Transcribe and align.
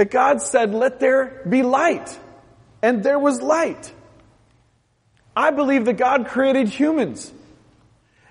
that 0.00 0.10
God 0.10 0.40
said, 0.40 0.72
let 0.72 0.98
there 0.98 1.42
be 1.46 1.62
light. 1.62 2.18
And 2.80 3.04
there 3.04 3.18
was 3.18 3.42
light. 3.42 3.92
I 5.36 5.50
believe 5.50 5.84
that 5.84 5.98
God 5.98 6.26
created 6.26 6.70
humans. 6.70 7.30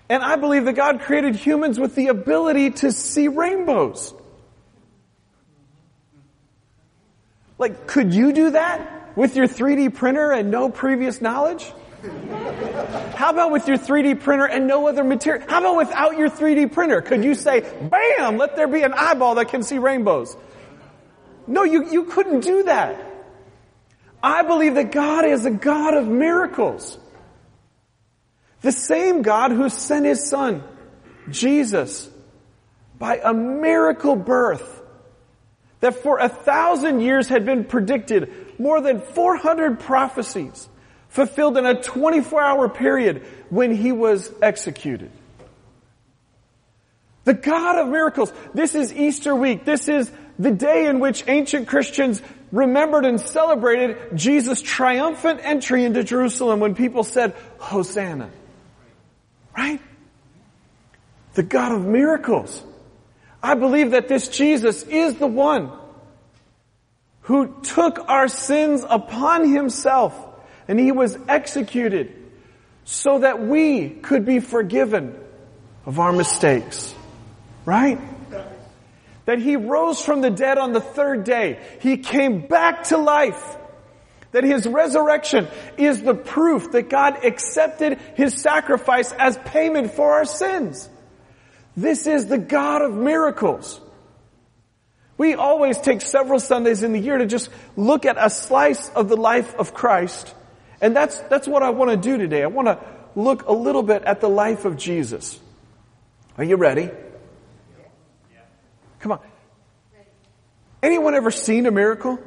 And 0.09 0.23
I 0.23 0.37
believe 0.37 0.65
that 0.65 0.73
God 0.73 1.01
created 1.01 1.35
humans 1.35 1.79
with 1.79 1.93
the 1.93 2.07
ability 2.07 2.71
to 2.81 2.91
see 2.91 3.27
rainbows. 3.27 4.15
Like, 7.59 7.85
could 7.85 8.15
you 8.15 8.33
do 8.33 8.49
that 8.49 9.15
with 9.15 9.35
your 9.35 9.47
3D 9.47 9.93
printer 9.93 10.31
and 10.31 10.49
no 10.49 10.71
previous 10.71 11.21
knowledge? 11.21 11.71
How 13.13 13.29
about 13.29 13.51
with 13.51 13.67
your 13.67 13.77
3D 13.77 14.21
printer 14.21 14.47
and 14.47 14.65
no 14.65 14.87
other 14.87 15.03
material? 15.03 15.45
How 15.47 15.59
about 15.59 15.77
without 15.77 16.17
your 16.17 16.31
3D 16.31 16.71
printer? 16.71 17.03
Could 17.03 17.23
you 17.23 17.35
say, 17.35 17.59
bam, 17.59 18.37
let 18.37 18.55
there 18.55 18.67
be 18.67 18.81
an 18.81 18.93
eyeball 18.93 19.35
that 19.35 19.49
can 19.49 19.61
see 19.61 19.77
rainbows? 19.77 20.35
No, 21.49 21.63
you, 21.63 21.91
you 21.91 22.03
couldn't 22.03 22.41
do 22.41 22.63
that. 22.63 23.03
I 24.21 24.43
believe 24.43 24.75
that 24.75 24.91
God 24.91 25.25
is 25.25 25.45
a 25.45 25.51
God 25.51 25.95
of 25.95 26.07
miracles. 26.07 26.95
The 28.61 28.71
same 28.71 29.23
God 29.23 29.51
who 29.51 29.67
sent 29.69 30.05
His 30.05 30.29
Son, 30.29 30.63
Jesus, 31.31 32.07
by 32.99 33.19
a 33.23 33.33
miracle 33.33 34.15
birth 34.15 34.79
that 35.79 36.03
for 36.03 36.19
a 36.19 36.29
thousand 36.29 36.99
years 36.99 37.27
had 37.27 37.45
been 37.45 37.63
predicted, 37.63 38.31
more 38.59 38.79
than 38.79 39.01
400 39.01 39.79
prophecies 39.79 40.69
fulfilled 41.07 41.57
in 41.57 41.65
a 41.65 41.81
24 41.81 42.41
hour 42.41 42.69
period 42.69 43.23
when 43.49 43.73
He 43.73 43.91
was 43.91 44.31
executed. 44.39 45.09
The 47.23 47.33
God 47.33 47.79
of 47.79 47.87
miracles. 47.87 48.31
This 48.53 48.75
is 48.75 48.93
Easter 48.93 49.35
week. 49.35 49.65
This 49.65 49.87
is 49.87 50.11
the 50.39 50.51
day 50.51 50.87
in 50.87 50.99
which 50.99 51.25
ancient 51.27 51.67
Christians 51.67 52.21
remembered 52.51 53.05
and 53.05 53.19
celebrated 53.19 53.97
Jesus' 54.15 54.61
triumphant 54.61 55.41
entry 55.43 55.83
into 55.83 56.03
Jerusalem 56.03 56.61
when 56.61 56.73
people 56.73 57.03
said, 57.03 57.35
Hosanna. 57.59 58.31
Right? 59.55 59.81
The 61.33 61.43
God 61.43 61.73
of 61.73 61.85
miracles. 61.85 62.63
I 63.43 63.55
believe 63.55 63.91
that 63.91 64.07
this 64.07 64.29
Jesus 64.29 64.83
is 64.83 65.15
the 65.15 65.27
one 65.27 65.71
who 67.21 67.61
took 67.61 67.99
our 68.09 68.27
sins 68.27 68.85
upon 68.89 69.53
himself 69.53 70.15
and 70.67 70.79
he 70.79 70.91
was 70.91 71.17
executed 71.27 72.15
so 72.85 73.19
that 73.19 73.41
we 73.41 73.89
could 73.89 74.25
be 74.25 74.39
forgiven 74.39 75.15
of 75.85 75.99
our 75.99 76.11
mistakes. 76.11 76.95
Right? 77.65 77.99
That 79.29 79.37
he 79.37 79.57
rose 79.57 80.01
from 80.01 80.21
the 80.21 80.31
dead 80.31 80.57
on 80.57 80.73
the 80.73 80.81
third 80.81 81.23
day. 81.23 81.59
He 81.81 81.97
came 81.97 82.47
back 82.47 82.85
to 82.85 82.97
life. 82.97 83.57
That 84.31 84.43
his 84.43 84.65
resurrection 84.65 85.47
is 85.77 86.01
the 86.01 86.15
proof 86.15 86.71
that 86.71 86.89
God 86.89 87.23
accepted 87.23 87.99
his 88.15 88.33
sacrifice 88.33 89.11
as 89.11 89.37
payment 89.45 89.93
for 89.93 90.13
our 90.13 90.25
sins. 90.25 90.89
This 91.77 92.07
is 92.07 92.25
the 92.25 92.39
God 92.39 92.81
of 92.81 92.95
miracles. 92.95 93.79
We 95.15 95.35
always 95.35 95.77
take 95.77 96.01
several 96.01 96.39
Sundays 96.39 96.81
in 96.81 96.91
the 96.93 96.99
year 96.99 97.19
to 97.19 97.27
just 97.27 97.51
look 97.75 98.07
at 98.07 98.17
a 98.19 98.31
slice 98.31 98.89
of 98.89 99.09
the 99.09 99.17
life 99.17 99.53
of 99.53 99.75
Christ. 99.75 100.33
And 100.81 100.95
that's, 100.95 101.19
that's 101.19 101.47
what 101.47 101.61
I 101.61 101.69
want 101.69 101.91
to 101.91 101.97
do 101.97 102.17
today. 102.17 102.41
I 102.41 102.47
want 102.47 102.67
to 102.67 102.79
look 103.13 103.47
a 103.47 103.53
little 103.53 103.83
bit 103.83 104.05
at 104.05 104.21
the 104.21 104.29
life 104.29 104.65
of 104.65 104.75
Jesus. 104.75 105.39
Are 106.35 106.43
you 106.43 106.55
ready? 106.55 106.89
Come 108.99 109.13
on. 109.13 109.19
Anyone 110.81 111.15
ever 111.15 111.31
seen 111.31 111.65
a 111.65 111.71
miracle? 111.71 112.19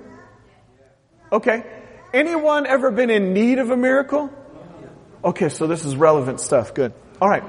Okay. 1.31 1.65
Anyone 2.13 2.67
ever 2.67 2.91
been 2.91 3.11
in 3.11 3.33
need 3.33 3.59
of 3.59 3.71
a 3.71 3.77
miracle? 3.77 4.31
Okay, 5.25 5.49
so 5.49 5.67
this 5.67 5.85
is 5.85 5.97
relevant 5.97 6.41
stuff. 6.41 6.75
Good. 6.75 6.93
All 7.21 7.29
right. 7.29 7.45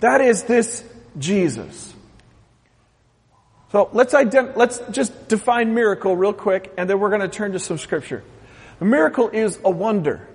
That 0.00 0.20
is 0.20 0.44
this 0.44 0.84
Jesus. 1.18 1.94
So 3.72 3.90
let's 3.92 4.14
ident- 4.14 4.56
let's 4.56 4.80
just 4.90 5.28
define 5.28 5.74
miracle 5.74 6.16
real 6.16 6.32
quick 6.32 6.72
and 6.78 6.88
then 6.88 6.98
we're 6.98 7.10
going 7.10 7.20
to 7.20 7.28
turn 7.28 7.52
to 7.52 7.58
some 7.58 7.76
scripture. 7.76 8.22
A 8.80 8.84
miracle 8.84 9.28
is 9.28 9.58
a 9.64 9.70
wonder, 9.70 10.26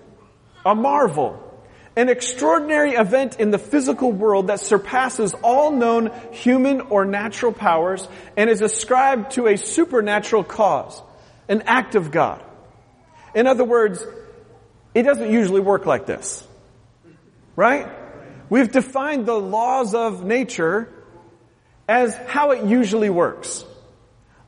a 0.66 0.76
marvel, 0.76 1.53
an 1.96 2.10
extraordinary 2.10 2.94
event 2.94 3.40
in 3.40 3.52
the 3.52 3.60
physical 3.60 4.12
world 4.12 4.48
that 4.48 4.60
surpasses 4.60 5.34
all 5.44 5.72
known 5.72 6.12
human 6.32 6.82
or 6.82 7.06
natural 7.06 7.52
powers 7.52 8.08
and 8.36 8.50
is 8.50 8.62
ascribed 8.62 9.32
to 9.32 9.48
a 9.48 9.58
supernatural 9.58 10.44
cause, 10.44 11.02
an 11.48 11.64
act 11.68 11.96
of 11.96 12.10
God. 12.12 12.44
In 13.36 13.46
other 13.48 13.64
words, 13.64 14.06
it 14.96 15.04
doesn't 15.04 15.32
usually 15.32 15.62
work 15.62 15.86
like 15.86 16.06
this. 16.06 16.48
Right? 17.56 17.88
We've 18.50 18.72
defined 18.72 19.26
the 19.26 19.40
laws 19.40 19.94
of 19.94 20.24
nature 20.24 20.92
as 21.88 22.16
how 22.16 22.52
it 22.52 22.66
usually 22.66 23.10
works. 23.10 23.66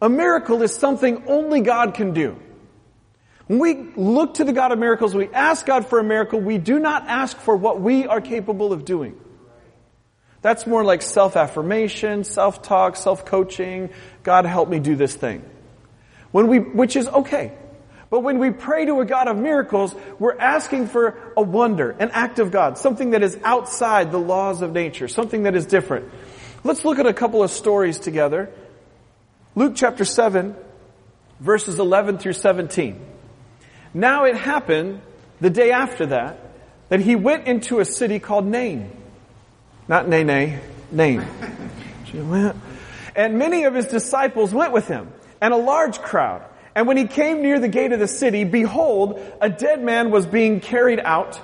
A 0.02 0.10
miracle 0.10 0.62
is 0.62 0.74
something 0.76 1.24
only 1.28 1.62
God 1.62 1.94
can 1.94 2.14
do. 2.14 2.40
When 3.48 3.60
we 3.60 3.92
look 3.96 4.36
to 4.36 4.44
the 4.44 4.54
God 4.54 4.72
of 4.72 4.80
miracles, 4.80 5.14
we 5.14 5.28
ask 5.30 5.66
God 5.66 5.88
for 5.88 6.00
a 6.00 6.04
miracle, 6.04 6.40
we 6.40 6.58
do 6.58 6.80
not 6.80 7.08
ask 7.08 7.38
for 7.38 7.56
what 7.56 7.80
we 7.80 8.08
are 8.08 8.22
capable 8.22 8.74
of 8.74 8.86
doing. 8.86 9.20
That's 10.42 10.68
more 10.68 10.84
like 10.84 11.02
self-affirmation, 11.02 12.24
self-talk, 12.24 12.96
self-coaching. 12.96 13.90
God 14.24 14.46
help 14.46 14.70
me 14.70 14.80
do 14.80 14.96
this 14.96 15.16
thing. 15.16 15.44
When 16.32 16.48
we, 16.48 16.60
which 16.60 16.96
is 16.96 17.08
okay. 17.08 17.52
But 18.10 18.20
when 18.20 18.38
we 18.38 18.52
pray 18.52 18.86
to 18.86 19.00
a 19.00 19.06
God 19.06 19.28
of 19.28 19.38
miracles, 19.38 19.96
we're 20.20 20.38
asking 20.38 20.88
for 20.88 21.18
a 21.36 21.42
wonder, 21.42 21.92
an 21.92 22.12
act 22.12 22.40
of 22.40 22.52
God, 22.52 22.78
something 22.78 23.12
that 23.12 23.24
is 23.24 23.38
outside 23.44 24.12
the 24.12 24.20
laws 24.20 24.62
of 24.62 24.72
nature, 24.72 25.08
something 25.08 25.44
that 25.44 25.56
is 25.56 25.66
different. 25.66 26.12
Let's 26.64 26.86
look 26.86 27.00
at 27.00 27.06
a 27.06 27.14
couple 27.14 27.44
of 27.44 27.50
stories 27.52 27.98
together. 27.98 28.52
Luke 29.56 29.74
chapter 29.76 30.06
7, 30.06 30.56
verses 31.40 31.80
11 31.80 32.20
through 32.20 32.34
17. 32.34 33.15
Now 33.96 34.26
it 34.26 34.36
happened 34.36 35.02
the 35.40 35.50
day 35.50 35.72
after 35.72 36.08
that 36.08 36.38
that 36.90 37.00
he 37.00 37.16
went 37.16 37.48
into 37.48 37.80
a 37.80 37.86
city 37.86 38.20
called 38.20 38.46
Nain. 38.46 38.92
Not 39.88 40.10
Nene, 40.10 40.60
Nain. 40.92 41.22
Eh? 42.14 42.54
And 43.16 43.40
many 43.40 43.64
of 43.64 43.74
his 43.74 43.88
disciples 43.88 44.54
went 44.54 44.74
with 44.74 44.90
him, 44.90 45.12
and 45.40 45.54
a 45.54 45.58
large 45.58 46.00
crowd. 46.00 46.44
And 46.76 46.86
when 46.86 46.98
he 46.98 47.08
came 47.08 47.42
near 47.42 47.62
the 47.62 47.70
gate 47.70 47.94
of 47.94 48.00
the 48.00 48.10
city, 48.10 48.44
behold, 48.44 49.22
a 49.40 49.50
dead 49.50 49.82
man 49.82 50.12
was 50.12 50.26
being 50.26 50.60
carried 50.60 51.00
out, 51.00 51.40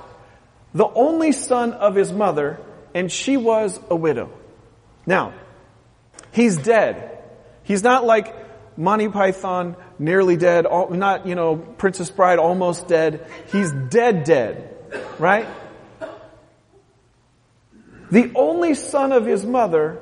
the 0.73 0.85
only 0.87 1.31
son 1.31 1.71
of 1.71 1.95
his 1.95 2.11
mother, 2.11 2.59
and 2.93 3.09
she 3.09 3.37
was 3.37 3.79
a 3.89 3.95
widow. 3.95 4.29
Now, 5.05 5.33
he's 6.33 6.57
dead. 6.57 7.17
He's 7.63 7.83
not 7.83 8.05
like 8.05 8.35
Monty 8.77 9.07
Python, 9.07 9.77
nearly 10.01 10.35
dead, 10.35 10.65
not, 10.65 11.27
you 11.27 11.35
know, 11.35 11.55
Princess 11.55 12.09
Bride, 12.09 12.39
almost 12.39 12.87
dead. 12.87 13.25
He's 13.51 13.71
dead, 13.71 14.23
dead. 14.23 14.75
Right? 15.19 15.47
The 18.09 18.31
only 18.35 18.73
son 18.73 19.11
of 19.11 19.25
his 19.25 19.45
mother, 19.45 20.01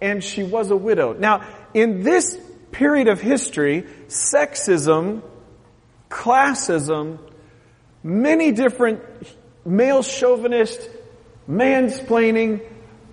and 0.00 0.22
she 0.22 0.44
was 0.44 0.70
a 0.70 0.76
widow. 0.76 1.14
Now, 1.14 1.44
in 1.74 2.02
this 2.02 2.38
period 2.70 3.08
of 3.08 3.20
history, 3.20 3.84
sexism, 4.06 5.22
classism, 6.10 7.18
many 8.02 8.52
different 8.52 9.02
male 9.64 10.02
chauvinist, 10.02 10.88
mansplaining, 11.48 12.60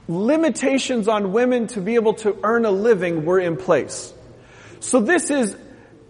limitations 0.07 1.07
on 1.07 1.31
women 1.31 1.68
to 1.68 1.81
be 1.81 1.95
able 1.95 2.13
to 2.13 2.38
earn 2.44 2.66
a 2.66 2.72
living 2.72 3.25
were 3.25 3.40
in 3.40 3.57
place. 3.57 4.13
So 4.81 5.00
this 5.00 5.31
is 5.31 5.56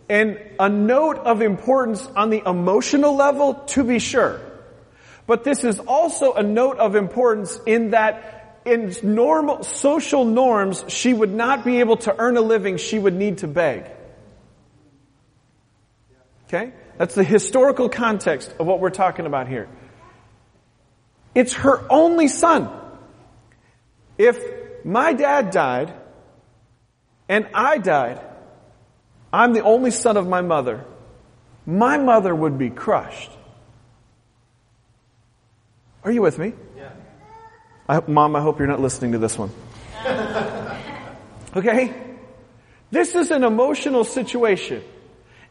an, 0.09 0.37
a 0.59 0.69
note 0.69 1.17
of 1.17 1.41
importance 1.41 2.05
on 2.15 2.29
the 2.29 2.43
emotional 2.45 3.15
level 3.15 3.53
to 3.53 3.83
be 3.83 3.99
sure. 3.99 4.41
But 5.27 5.43
this 5.43 5.63
is 5.63 5.79
also 5.79 6.33
a 6.33 6.43
note 6.43 6.77
of 6.77 6.95
importance 6.95 7.59
in 7.65 7.91
that 7.91 8.61
in 8.65 8.95
normal 9.03 9.63
social 9.63 10.25
norms, 10.25 10.83
she 10.87 11.13
would 11.13 11.33
not 11.33 11.63
be 11.63 11.79
able 11.79 11.97
to 11.97 12.15
earn 12.17 12.35
a 12.35 12.41
living, 12.41 12.77
she 12.77 12.97
would 12.97 13.13
need 13.13 13.39
to 13.39 13.47
beg. 13.47 13.85
Okay? 16.47 16.73
That's 16.97 17.15
the 17.15 17.23
historical 17.23 17.89
context 17.89 18.53
of 18.59 18.65
what 18.65 18.79
we're 18.79 18.89
talking 18.89 19.25
about 19.25 19.47
here. 19.47 19.67
It's 21.35 21.53
her 21.53 21.85
only 21.89 22.27
son. 22.27 22.69
If 24.17 24.39
my 24.85 25.13
dad 25.13 25.51
died 25.51 25.93
and 27.27 27.47
I 27.53 27.77
died, 27.77 28.21
I'm 29.35 29.51
the 29.51 29.63
only 29.63 29.91
son 29.91 30.15
of 30.15 30.29
my 30.29 30.39
mother. 30.39 30.85
My 31.65 31.97
mother 31.97 32.33
would 32.33 32.57
be 32.57 32.69
crushed. 32.69 33.29
Are 36.05 36.11
you 36.11 36.21
with 36.21 36.39
me? 36.39 36.53
Yeah. 36.77 36.91
I, 37.89 38.01
Mom, 38.07 38.37
I 38.37 38.41
hope 38.41 38.59
you're 38.59 38.67
not 38.69 38.79
listening 38.79 39.11
to 39.11 39.17
this 39.17 39.37
one. 39.37 39.51
okay? 41.53 41.93
This 42.91 43.13
is 43.13 43.29
an 43.29 43.43
emotional 43.43 44.05
situation. 44.05 44.81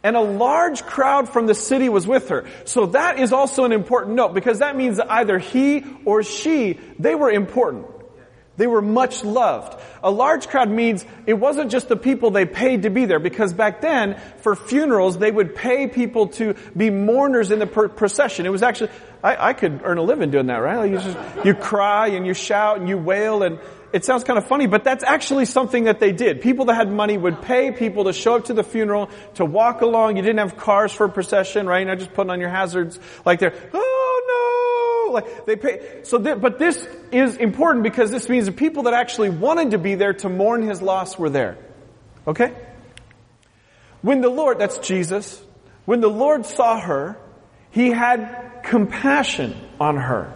And 0.02 0.16
a 0.16 0.22
large 0.22 0.82
crowd 0.84 1.28
from 1.28 1.46
the 1.46 1.54
city 1.54 1.90
was 1.90 2.06
with 2.06 2.30
her. 2.30 2.46
So 2.64 2.86
that 2.86 3.18
is 3.18 3.34
also 3.34 3.66
an 3.66 3.72
important 3.72 4.16
note 4.16 4.32
because 4.32 4.60
that 4.60 4.76
means 4.76 4.96
that 4.96 5.12
either 5.12 5.38
he 5.38 5.84
or 6.06 6.22
she, 6.22 6.80
they 6.98 7.14
were 7.14 7.30
important. 7.30 7.86
They 8.56 8.66
were 8.68 8.82
much 8.82 9.24
loved. 9.24 9.80
A 10.02 10.10
large 10.10 10.46
crowd 10.46 10.70
means 10.70 11.04
it 11.26 11.34
wasn't 11.34 11.72
just 11.72 11.88
the 11.88 11.96
people 11.96 12.30
they 12.30 12.46
paid 12.46 12.82
to 12.82 12.90
be 12.90 13.04
there 13.04 13.18
because 13.18 13.52
back 13.52 13.80
then, 13.80 14.20
for 14.38 14.54
funerals, 14.54 15.18
they 15.18 15.30
would 15.30 15.56
pay 15.56 15.88
people 15.88 16.28
to 16.28 16.54
be 16.76 16.90
mourners 16.90 17.50
in 17.50 17.58
the 17.58 17.66
procession. 17.66 18.46
It 18.46 18.50
was 18.50 18.62
actually, 18.62 18.90
I, 19.24 19.48
I 19.48 19.52
could 19.54 19.80
earn 19.82 19.98
a 19.98 20.02
living 20.02 20.30
doing 20.30 20.46
that, 20.46 20.58
right? 20.58 20.76
Like 20.76 20.90
you, 20.92 20.98
just, 20.98 21.46
you 21.46 21.54
cry 21.54 22.08
and 22.08 22.26
you 22.26 22.34
shout 22.34 22.78
and 22.78 22.88
you 22.88 22.96
wail 22.96 23.42
and 23.42 23.58
it 23.92 24.04
sounds 24.04 24.24
kind 24.24 24.38
of 24.38 24.48
funny, 24.48 24.66
but 24.66 24.82
that's 24.82 25.04
actually 25.04 25.44
something 25.44 25.84
that 25.84 26.00
they 26.00 26.10
did. 26.10 26.40
People 26.40 26.64
that 26.64 26.74
had 26.74 26.90
money 26.90 27.16
would 27.16 27.42
pay 27.42 27.70
people 27.70 28.04
to 28.04 28.12
show 28.12 28.34
up 28.34 28.46
to 28.46 28.52
the 28.52 28.64
funeral, 28.64 29.08
to 29.34 29.44
walk 29.44 29.82
along. 29.82 30.16
You 30.16 30.22
didn't 30.22 30.40
have 30.40 30.56
cars 30.56 30.92
for 30.92 31.06
a 31.06 31.08
procession, 31.08 31.68
right? 31.68 31.78
You're 31.78 31.90
not 31.90 31.98
just 31.98 32.12
putting 32.12 32.30
on 32.30 32.40
your 32.40 32.50
hazards 32.50 32.98
like 33.24 33.38
they're, 33.38 33.54
oh 33.72 33.93
they 35.46 35.56
pay. 35.56 36.00
So, 36.04 36.18
th- 36.18 36.40
but 36.40 36.58
this 36.58 36.86
is 37.12 37.36
important 37.36 37.82
because 37.82 38.10
this 38.10 38.28
means 38.28 38.46
the 38.46 38.52
people 38.52 38.84
that 38.84 38.94
actually 38.94 39.30
wanted 39.30 39.72
to 39.72 39.78
be 39.78 39.94
there 39.94 40.14
to 40.14 40.28
mourn 40.28 40.62
his 40.62 40.80
loss 40.82 41.18
were 41.18 41.30
there. 41.30 41.58
Okay? 42.26 42.54
When 44.02 44.20
the 44.20 44.28
Lord, 44.28 44.58
that's 44.58 44.78
Jesus, 44.78 45.42
when 45.84 46.00
the 46.00 46.10
Lord 46.10 46.46
saw 46.46 46.80
her, 46.80 47.18
he 47.70 47.90
had 47.90 48.62
compassion 48.62 49.54
on 49.80 49.96
her. 49.96 50.32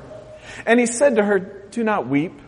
And 0.67 0.81
he 0.81 0.87
said 0.87 1.17
to 1.17 1.25
her, 1.25 1.39
do 1.71 1.85
not 1.85 2.09
weep. 2.09 2.41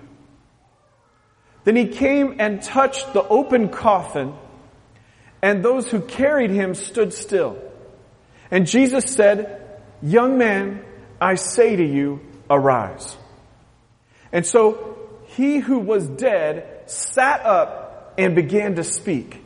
Then 1.65 1.77
he 1.77 1.89
came 1.89 2.37
and 2.39 2.63
touched 2.63 3.13
the 3.13 3.23
open 3.23 3.69
coffin, 3.69 4.35
and 5.43 5.65
those 5.65 5.91
who 5.91 6.01
carried 6.01 6.51
him 6.51 6.75
stood 6.75 7.13
still. 7.13 7.59
And 8.51 8.67
Jesus 8.67 9.05
said, 9.05 9.57
Young 10.03 10.39
man, 10.39 10.83
I 11.21 11.35
say 11.35 11.77
to 11.77 11.85
you, 11.85 12.21
arise. 12.49 13.17
And 14.33 14.47
so 14.47 14.99
he 15.27 15.59
who 15.59 15.79
was 15.79 16.07
dead 16.07 16.91
sat 16.91 17.45
up 17.45 18.15
and 18.19 18.35
began 18.35 18.77
to 18.77 18.85
speak. 18.85 19.43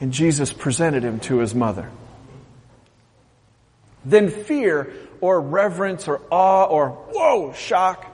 And 0.00 0.12
Jesus 0.12 0.52
presented 0.52 1.02
him 1.02 1.20
to 1.20 1.38
his 1.38 1.54
mother. 1.54 1.90
Then 4.04 4.30
fear 4.30 4.92
or 5.20 5.40
reverence 5.40 6.08
or 6.08 6.22
awe 6.30 6.64
or 6.64 6.90
whoa, 6.90 7.52
shock 7.52 8.06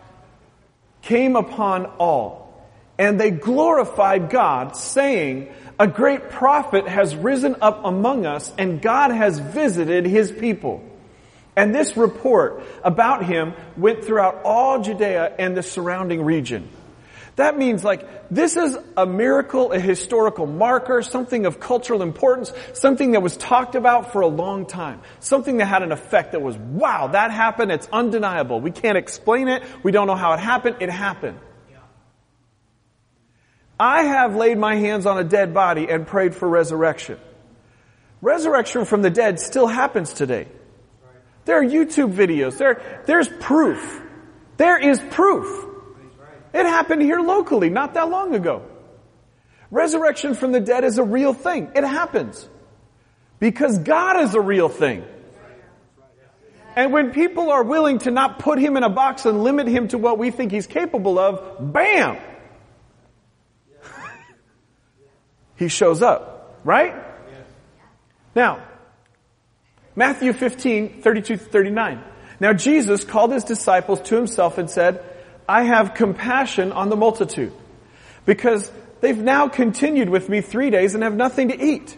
came 1.03 1.37
upon 1.37 1.87
all 1.99 2.47
and 2.99 3.21
they 3.21 3.31
glorified 3.31 4.31
God, 4.31 4.77
saying, 4.77 5.53
A 5.79 5.87
great 5.87 6.31
prophet 6.31 6.89
has 6.89 7.15
risen 7.15 7.57
up 7.61 7.85
among 7.85 8.27
us, 8.27 8.53
and 8.57 8.81
God 8.81 9.11
has 9.11 9.39
visited 9.39 10.07
his 10.07 10.33
people. 10.33 10.83
And 11.57 11.75
this 11.75 11.97
report 11.97 12.63
about 12.85 13.25
him 13.25 13.55
went 13.77 14.05
throughout 14.05 14.43
all 14.45 14.83
Judea 14.83 15.35
and 15.39 15.57
the 15.57 15.63
surrounding 15.63 16.23
region. 16.23 16.69
That 17.37 17.59
means 17.59 17.85
like, 17.85 18.29
this 18.31 18.57
is 18.57 18.79
a 18.97 19.07
miracle, 19.07 19.73
a 19.73 19.79
historical 19.79 20.47
marker, 20.47 21.03
something 21.03 21.45
of 21.45 21.61
cultural 21.61 22.03
importance, 22.03 22.53
something 22.73 23.13
that 23.13 23.21
was 23.23 23.37
talked 23.37 23.75
about 23.75 24.13
for 24.13 24.23
a 24.23 24.27
long 24.27 24.65
time. 24.67 25.01
Something 25.21 25.59
that 25.59 25.67
had 25.67 25.83
an 25.83 25.93
effect 25.93 26.33
that 26.33 26.41
was, 26.41 26.57
wow, 26.57 27.09
that 27.09 27.31
happened, 27.31 27.73
it's 27.73 27.89
undeniable. 27.93 28.61
We 28.61 28.71
can't 28.71 28.97
explain 28.97 29.49
it, 29.49 29.63
we 29.83 29.93
don't 29.93 30.07
know 30.07 30.15
how 30.15 30.33
it 30.33 30.41
happened, 30.41 30.77
it 30.81 30.91
happened. 30.91 31.39
I 33.79 34.05
have 34.05 34.35
laid 34.35 34.57
my 34.57 34.77
hands 34.77 35.05
on 35.05 35.19
a 35.19 35.25
dead 35.25 35.53
body 35.53 35.89
and 35.91 36.07
prayed 36.07 36.35
for 36.35 36.49
resurrection. 36.49 37.19
Resurrection 38.23 38.87
from 38.87 39.03
the 39.03 39.11
dead 39.11 39.39
still 39.39 39.67
happens 39.67 40.15
today. 40.15 40.49
There 41.47 41.59
are 41.59 41.65
YouTube 41.65 42.13
videos. 42.13 42.59
There, 42.59 43.03
there's 43.07 43.29
proof. 43.29 44.03
There 44.57 44.79
is 44.79 45.01
proof. 45.11 45.65
It 46.53 46.67
happened 46.67 47.03
here 47.03 47.21
locally 47.21 47.71
not 47.71 47.95
that 47.95 48.11
long 48.11 48.35
ago. 48.35 48.63
Resurrection 49.71 50.35
from 50.35 50.53
the 50.53 50.61
dead 50.61 50.85
is 50.85 50.99
a 50.99 51.05
real 51.05 51.33
thing. 51.33 51.71
It 51.75 51.85
happens. 51.85 52.49
Because 53.39 53.79
God 53.79 54.21
is 54.21 54.35
a 54.35 54.41
real 54.41 54.69
thing. 54.69 55.05
And 56.75 56.93
when 56.93 57.13
people 57.13 57.51
are 57.51 57.63
willing 57.63 58.01
to 58.01 58.11
not 58.11 58.39
put 58.39 58.59
him 58.59 58.77
in 58.77 58.83
a 58.83 58.91
box 58.91 59.25
and 59.25 59.43
limit 59.43 59.67
him 59.67 59.89
to 59.89 59.99
what 59.99 60.19
we 60.19 60.31
think 60.31 60.53
he's 60.53 60.67
capable 60.67 61.19
of, 61.19 61.73
bam! 61.73 62.19
he 65.57 65.69
shows 65.69 66.03
up, 66.03 66.61
right? 66.65 66.95
Now, 68.35 68.63
Matthew 69.97 70.35
15, 70.35 71.01
32 71.01 71.39
39. 71.39 72.05
Now 72.39 72.53
Jesus 72.53 73.03
called 73.05 73.33
his 73.33 73.45
disciples 73.45 74.01
to 74.03 74.15
himself 74.15 74.59
and 74.59 74.71
said, 74.71 75.03
I 75.49 75.63
have 75.63 75.95
compassion 75.95 76.71
on 76.71 76.91
the 76.91 76.97
multitude 76.97 77.53
because 78.27 78.71
they've 79.01 79.17
now 79.17 79.49
continued 79.49 80.11
with 80.11 80.29
me 80.29 80.43
three 80.43 80.69
days 80.69 80.95
and 80.95 81.03
have 81.03 81.15
nothing 81.15 81.49
to 81.49 81.61
eat. 81.61 81.97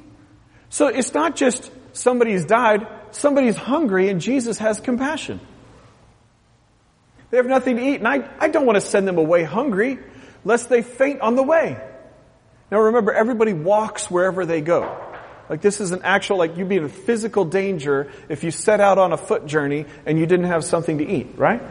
So 0.71 0.87
it's 0.87 1.13
not 1.13 1.35
just 1.35 1.73
somebody's 1.93 2.45
died, 2.45 2.87
somebody's 3.11 3.57
hungry 3.57 4.11
and 4.11 4.21
Jesus 4.21 4.59
has 4.59 4.79
compassion. 4.81 5.41
They 7.31 7.39
have 7.39 7.47
nothing 7.47 7.77
to 7.77 7.83
eat 7.83 7.97
and 7.97 8.07
I, 8.07 8.31
I 8.39 8.49
don't 8.49 8.65
want 8.65 8.77
to 8.77 8.81
send 8.81 9.09
them 9.09 9.19
away 9.19 9.43
hungry 9.43 9.99
lest 10.45 10.69
they 10.69 10.83
faint 10.83 11.21
on 11.21 11.35
the 11.35 11.43
way. 11.43 11.83
Now 12.71 12.79
remember, 12.79 13.13
everybody 13.13 13.55
walks 13.55 14.09
wherever 14.09 14.47
they 14.47 14.61
go. 14.61 15.08
Like 15.49 15.61
this 15.61 15.81
is 15.81 15.93
an 15.93 16.03
actual, 16.03 16.37
like 16.37 16.57
you'd 16.57 16.69
be 16.69 16.77
in 16.77 16.89
physical 16.89 17.45
danger 17.45 18.11
if 18.29 18.45
you 18.45 18.51
set 18.51 18.81
out 18.81 18.99
on 18.99 19.13
a 19.13 19.17
foot 19.17 19.47
journey 19.47 19.87
and 20.05 20.19
you 20.19 20.27
didn't 20.27 20.47
have 20.47 20.65
something 20.65 20.99
to 20.99 21.07
eat, 21.07 21.29
right? 21.37 21.63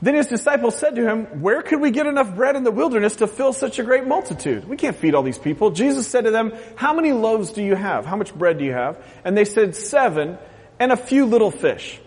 Then 0.00 0.14
his 0.14 0.28
disciples 0.28 0.76
said 0.76 0.94
to 0.94 1.08
him, 1.08 1.42
where 1.42 1.60
could 1.60 1.80
we 1.80 1.90
get 1.90 2.06
enough 2.06 2.34
bread 2.36 2.54
in 2.54 2.62
the 2.62 2.70
wilderness 2.70 3.16
to 3.16 3.26
fill 3.26 3.52
such 3.52 3.80
a 3.80 3.82
great 3.82 4.06
multitude? 4.06 4.64
We 4.68 4.76
can't 4.76 4.96
feed 4.96 5.14
all 5.14 5.24
these 5.24 5.38
people. 5.38 5.72
Jesus 5.72 6.06
said 6.06 6.24
to 6.24 6.30
them, 6.30 6.52
how 6.76 6.94
many 6.94 7.12
loaves 7.12 7.50
do 7.50 7.64
you 7.64 7.74
have? 7.74 8.06
How 8.06 8.14
much 8.14 8.32
bread 8.32 8.58
do 8.58 8.64
you 8.64 8.72
have? 8.72 9.04
And 9.24 9.36
they 9.36 9.44
said 9.44 9.74
seven 9.74 10.38
and 10.78 10.92
a 10.92 10.96
few 10.96 11.26
little 11.26 11.50
fish. 11.50 12.00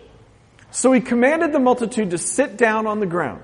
So 0.70 0.90
he 0.92 1.02
commanded 1.02 1.52
the 1.52 1.58
multitude 1.58 2.10
to 2.10 2.18
sit 2.18 2.56
down 2.56 2.86
on 2.86 3.00
the 3.00 3.06
ground. 3.06 3.42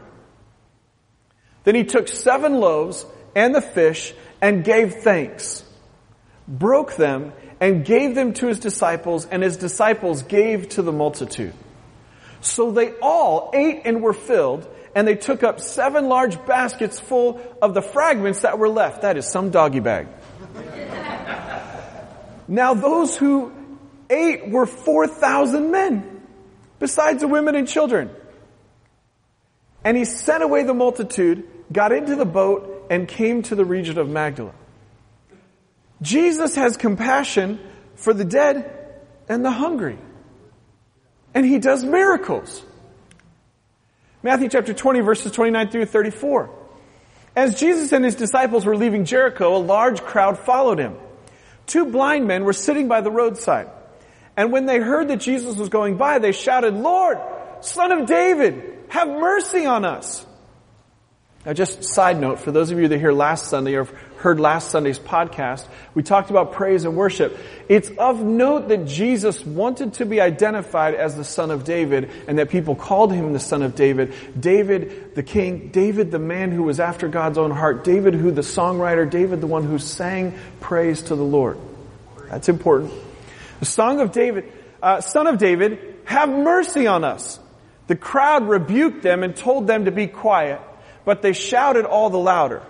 Then 1.65 1.75
he 1.75 1.85
took 1.85 2.09
seven 2.09 2.55
loaves 2.55 3.05
and 3.37 3.55
the 3.55 3.61
fish 3.61 4.15
and 4.41 4.65
gave 4.65 4.95
thanks, 4.95 5.63
broke 6.49 6.97
them, 6.97 7.33
and 7.61 7.85
gave 7.85 8.15
them 8.15 8.33
to 8.35 8.47
his 8.47 8.59
disciples, 8.59 9.27
and 9.27 9.43
his 9.43 9.57
disciples 9.57 10.23
gave 10.23 10.69
to 10.71 10.83
the 10.83 10.93
multitude. 10.93 11.53
So 12.41 12.71
they 12.71 12.93
all 13.03 13.51
ate 13.53 13.83
and 13.85 14.01
were 14.03 14.13
filled, 14.13 14.69
and 14.95 15.07
they 15.07 15.17
took 15.17 15.43
up 15.43 15.61
seven 15.61 16.09
large 16.09 16.45
baskets 16.47 16.99
full 16.99 17.41
of 17.61 17.75
the 17.75 17.83
fragments 17.83 18.41
that 18.41 18.59
were 18.59 18.69
left. 18.69 19.03
That 19.03 19.17
is 19.17 19.27
some 19.27 19.51
doggy 19.51 19.81
bag. 19.81 20.09
now 22.49 22.75
those 22.75 23.17
who 23.17 23.53
ate 24.09 24.49
were 24.49 24.67
4,000 24.67 25.71
men, 25.71 26.23
besides 26.79 27.21
the 27.21 27.29
women 27.29 27.55
and 27.55 27.69
children. 27.69 28.11
And 29.85 29.97
he 29.97 30.05
sent 30.05 30.43
away 30.43 30.63
the 30.63 30.75
multitude 30.75 31.49
got 31.73 31.93
into 31.93 32.17
the 32.17 32.25
boat 32.25 32.87
and 32.91 33.07
came 33.07 33.43
to 33.45 33.55
the 33.55 33.65
region 33.65 33.99
of 33.99 34.09
Magdala. 34.09 34.55
Jesus 36.01 36.55
has 36.55 36.77
compassion 36.77 37.59
for 37.97 38.15
the 38.15 38.25
dead 38.25 38.75
and 39.29 39.45
the 39.45 39.51
hungry. 39.51 39.99
And 41.35 41.45
he 41.45 41.59
does 41.59 41.85
miracles. 41.85 42.65
Matthew 44.23 44.49
chapter 44.49 44.73
20 44.75 45.01
verses 45.01 45.33
29 45.33 45.71
through 45.71 45.87
34. 45.87 46.51
As 47.37 47.59
Jesus 47.59 47.93
and 47.93 48.05
his 48.05 48.17
disciples 48.17 48.65
were 48.65 48.77
leaving 48.77 49.05
Jericho, 49.05 49.57
a 49.57 49.59
large 49.59 50.03
crowd 50.03 50.39
followed 50.39 50.79
him. 50.79 50.97
Two 51.67 51.87
blind 51.87 52.27
men 52.27 52.45
were 52.45 52.53
sitting 52.53 52.89
by 52.89 53.01
the 53.01 53.11
roadside. 53.11 53.69
And 54.37 54.53
when 54.53 54.67
they 54.67 54.79
heard 54.79 55.09
that 55.09 55.19
Jesus 55.19 55.57
was 55.57 55.69
going 55.69 55.97
by, 55.97 56.19
they 56.19 56.33
shouted, 56.33 56.75
Lord, 56.75 57.19
son 57.61 57.93
of 57.93 58.07
David, 58.07 58.79
have 58.89 59.09
mercy 59.09 59.67
on 59.67 59.85
us. 59.85 60.25
Now 61.45 61.53
just 61.53 61.85
side 61.85 62.21
note, 62.21 62.41
for 62.41 62.53
those 62.53 62.71
of 62.71 62.79
you 62.79 62.89
that 62.89 62.99
hear 62.99 63.13
last 63.13 63.47
Sunday 63.47 63.75
or 63.75 63.87
heard 64.19 64.39
last 64.41 64.71
Sunday's 64.71 64.99
podcast, 64.99 65.67
we 65.95 66.03
talked 66.03 66.31
about 66.31 66.53
praise 66.53 66.85
and 66.85 66.97
worship. 66.97 67.39
It's 67.69 67.91
of 67.99 68.23
note 68.23 68.69
that 68.69 68.87
Jesus 68.87 69.45
wanted 69.45 69.95
to 69.95 70.07
be 70.07 70.21
identified 70.21 70.95
as 70.95 71.17
the 71.17 71.25
son 71.25 71.51
of 71.51 71.65
David 71.65 72.11
and 72.27 72.39
that 72.39 72.51
people 72.51 72.75
called 72.75 73.13
him 73.13 73.33
the 73.33 73.41
son 73.41 73.63
of 73.63 73.75
David. 73.75 74.15
David 74.39 75.15
the 75.15 75.23
king, 75.23 75.69
David 75.69 76.11
the 76.11 76.19
man 76.19 76.51
who 76.51 76.63
was 76.63 76.81
after 76.81 77.09
God's 77.09 77.39
own 77.39 77.51
heart, 77.51 77.85
David 77.85 78.15
who 78.15 78.31
the 78.31 78.43
songwriter, 78.43 79.09
David 79.09 79.41
the 79.41 79.47
one 79.47 79.65
who 79.65 79.79
sang 79.79 80.39
praise 80.61 81.03
to 81.03 81.17
the 81.17 81.25
Lord. 81.25 81.59
That's 82.29 82.49
important. 82.49 82.93
The 83.61 83.67
song 83.67 84.01
of 84.01 84.13
David, 84.13 84.53
uh, 84.83 85.01
son 85.01 85.27
of 85.27 85.39
David, 85.39 85.97
have 86.05 86.29
mercy 86.29 86.87
on 86.87 87.05
us. 87.05 87.41
The 87.87 87.97
crowd 87.97 88.49
rebuked 88.49 89.03
them 89.03 89.23
and 89.23 89.35
told 89.35 89.67
them 89.67 89.87
to 89.87 89.91
be 89.91 90.07
quiet 90.07 90.61
but 91.09 91.23
they 91.23 91.33
shouted 91.33 91.87
all 91.87 92.11
the 92.11 92.19
louder. 92.19 92.61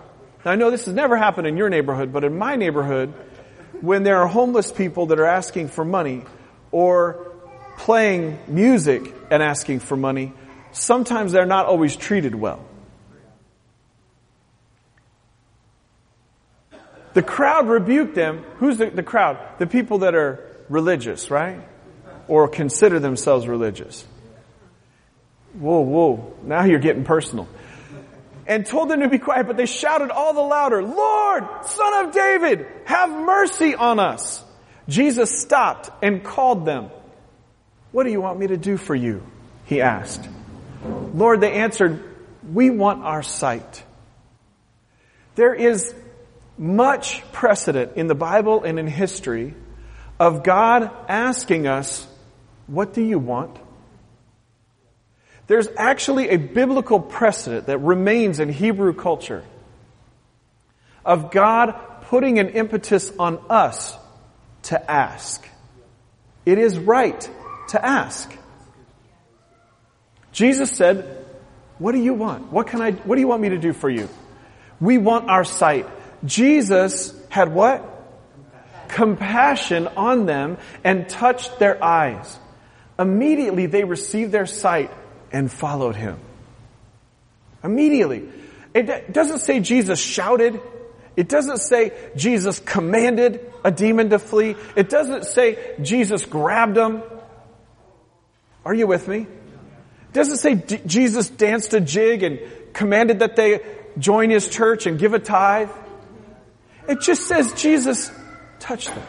Now, 0.45 0.52
I 0.52 0.57
know 0.57 0.71
this 0.71 0.87
has 0.87 0.95
never 0.95 1.16
happened 1.16 1.47
in 1.47 1.57
your 1.57 1.68
neighborhood, 1.68 2.12
but 2.12 2.25
in 2.25 2.38
my 2.38 2.57
neighborhood, 2.57 3.12
when 3.80 4.02
there 4.02 4.18
are 4.18 4.26
homeless 4.26 4.71
people 4.73 5.07
that 5.07 5.18
are 5.18 5.26
asking 5.26 5.68
for 5.68 5.85
money 5.85 6.25
or 6.71 7.33
playing 7.78 8.38
music 8.49 9.14
and 9.30 9.42
asking 9.42 9.80
for 9.80 9.97
money, 9.97 10.33
sometimes 10.73 11.33
they're 11.33 11.47
not 11.47 11.66
always 11.66 11.97
treated 11.97 12.35
well. 12.35 12.64
The 17.14 17.23
crowd 17.23 17.68
rebuked 17.68 18.14
them. 18.14 18.45
Who's 18.59 18.78
the, 18.78 18.90
the 18.90 19.02
crowd? 19.02 19.38
The 19.59 19.66
people 19.66 19.99
that 19.99 20.14
are 20.14 20.45
religious, 20.68 21.30
right? 21.30 21.61
Or 22.28 22.47
consider 22.47 23.00
themselves 23.00 23.49
religious. 23.49 24.07
Whoa, 25.54 25.80
whoa. 25.80 26.35
Now 26.45 26.64
you're 26.64 26.78
getting 26.78 27.04
personal. 27.04 27.49
And 28.49 28.64
told 28.67 28.88
them 28.88 29.00
to 29.00 29.09
be 29.09 29.19
quiet, 29.19 29.47
but 29.47 29.59
they 29.59 29.67
shouted 29.67 30.11
all 30.11 30.33
the 30.33 30.40
louder, 30.40 30.83
Lord, 30.83 31.45
son 31.67 32.07
of 32.07 32.14
David, 32.14 32.67
have 32.87 33.11
mercy 33.11 33.75
on 33.75 34.00
us. 34.00 34.43
Jesus 34.88 35.38
stopped 35.38 35.90
and 36.02 36.25
called 36.25 36.64
them. 36.64 36.90
What 37.93 38.05
do 38.05 38.11
you 38.11 38.23
want 38.23 38.38
me 38.38 38.47
to 38.47 38.57
do 38.57 38.78
for 38.78 38.95
you? 38.95 39.23
He 39.67 39.83
asked. 39.83 40.26
Lord, 41.12 41.43
they 41.43 41.52
answered, 41.52 42.02
we 42.50 42.71
want 42.71 43.05
our 43.05 43.23
sight. 43.23 43.85
There 45.35 45.55
is 45.55 45.95
much 46.57 47.23
precedent 47.33 47.93
in 47.97 48.07
the 48.07 48.14
Bible 48.14 48.64
and 48.64 48.78
in 48.78 48.87
history 48.87 49.55
of 50.19 50.43
God 50.43 50.90
asking 51.07 51.67
us, 51.67 52.07
what 52.67 52.95
do 52.95 53.02
you 53.02 53.19
want? 53.19 53.57
There's 55.49 55.69
actually 55.76 56.28
a 56.28 56.37
biblical 56.37 57.00
precedent 57.00 57.67
that 57.67 57.78
remains 57.78 58.38
in 58.38 58.50
Hebrew 58.50 58.93
culture 58.93 59.45
of 61.05 61.31
God 61.31 61.75
putting 62.02 62.38
an 62.38 62.50
impetus 62.50 63.11
on 63.19 63.40
us 63.49 63.97
to 64.64 64.90
ask. 64.90 65.47
It 66.45 66.59
is 66.59 66.78
right 66.78 67.31
to 67.69 67.85
ask. 67.85 68.31
Jesus 70.33 70.71
said, 70.71 71.25
what 71.78 71.93
do 71.93 71.99
you 71.99 72.12
want? 72.12 72.52
What 72.52 72.67
can 72.67 72.83
I, 72.83 72.93
what 72.93 73.14
do 73.14 73.21
you 73.23 73.28
want 73.28 73.40
me 73.40 73.49
to 73.49 73.59
do 73.59 73.73
for 73.73 73.88
you? 73.88 74.09
We 74.81 74.99
want 74.99 75.31
our 75.31 75.45
sight. 75.45 75.87
Jesus 76.26 77.14
had 77.31 77.55
what? 77.55 77.95
Compassion 78.88 79.87
on 79.88 80.26
them 80.26 80.59
and 80.85 81.09
touched 81.09 81.59
their 81.59 81.83
eyes. 81.83 82.38
Immediately 82.99 83.67
they 83.67 83.85
received 83.85 84.31
their 84.31 84.47
sight 84.47 84.90
and 85.32 85.50
followed 85.50 85.97
him. 85.97 86.18
Immediately. 87.62 88.28
It 88.75 89.12
doesn't 89.12 89.40
say 89.40 89.61
Jesus 89.61 90.00
shouted. 90.00 90.61
It 91.16 91.28
doesn't 91.28 91.58
say 91.58 91.92
Jesus 92.16 92.61
commanded 92.61 93.40
a 93.64 93.70
demon 93.70 94.11
to 94.11 94.18
flee. 94.18 94.54
It 94.76 94.88
doesn't 94.88 95.25
say 95.25 95.75
Jesus 95.82 96.25
grabbed 96.26 96.76
them. 96.76 97.02
Are 98.64 98.75
you 98.75 98.87
with 98.87 99.08
me? 99.08 99.20
It 99.20 100.12
doesn't 100.12 100.37
say 100.37 100.54
D- 100.54 100.80
Jesus 100.87 101.28
danced 101.28 101.75
a 101.75 101.80
jig 101.80 102.23
and 102.23 102.40
commanded 102.73 103.18
that 103.20 103.35
they 103.35 103.61
join 103.99 104.30
his 104.30 104.49
church 104.49 104.87
and 104.87 104.99
give 104.99 105.14
a 105.14 105.18
tithe. 105.18 105.70
It 106.88 107.00
just 107.00 107.26
says 107.26 107.52
Jesus 107.54 108.11
touched 108.61 108.94
them. 108.94 109.02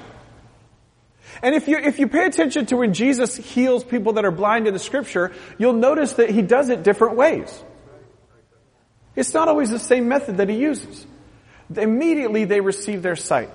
And 1.42 1.56
if 1.56 1.68
you, 1.68 1.78
if 1.78 2.00
you 2.00 2.08
pay 2.08 2.26
attention 2.26 2.66
to 2.68 2.78
when 2.78 2.94
Jesus 2.94 3.36
heals 3.36 3.84
people 3.84 4.14
that 4.14 4.26
are 4.26 4.32
blind 4.32 4.68
in 4.68 4.74
the 4.74 4.80
scripture, 4.80 5.32
you'll 5.58 5.74
notice 5.74 6.14
that 6.14 6.30
he 6.30 6.42
does 6.42 6.70
it 6.70 6.84
different 6.84 7.16
ways. 7.16 7.64
It's 9.16 9.34
not 9.34 9.48
always 9.48 9.70
the 9.70 9.80
same 9.80 10.08
method 10.08 10.38
that 10.38 10.50
he 10.50 10.58
uses. 10.58 11.06
Immediately 11.76 12.46
they 12.46 12.62
receive 12.62 13.02
their 13.02 13.16
sight. 13.16 13.50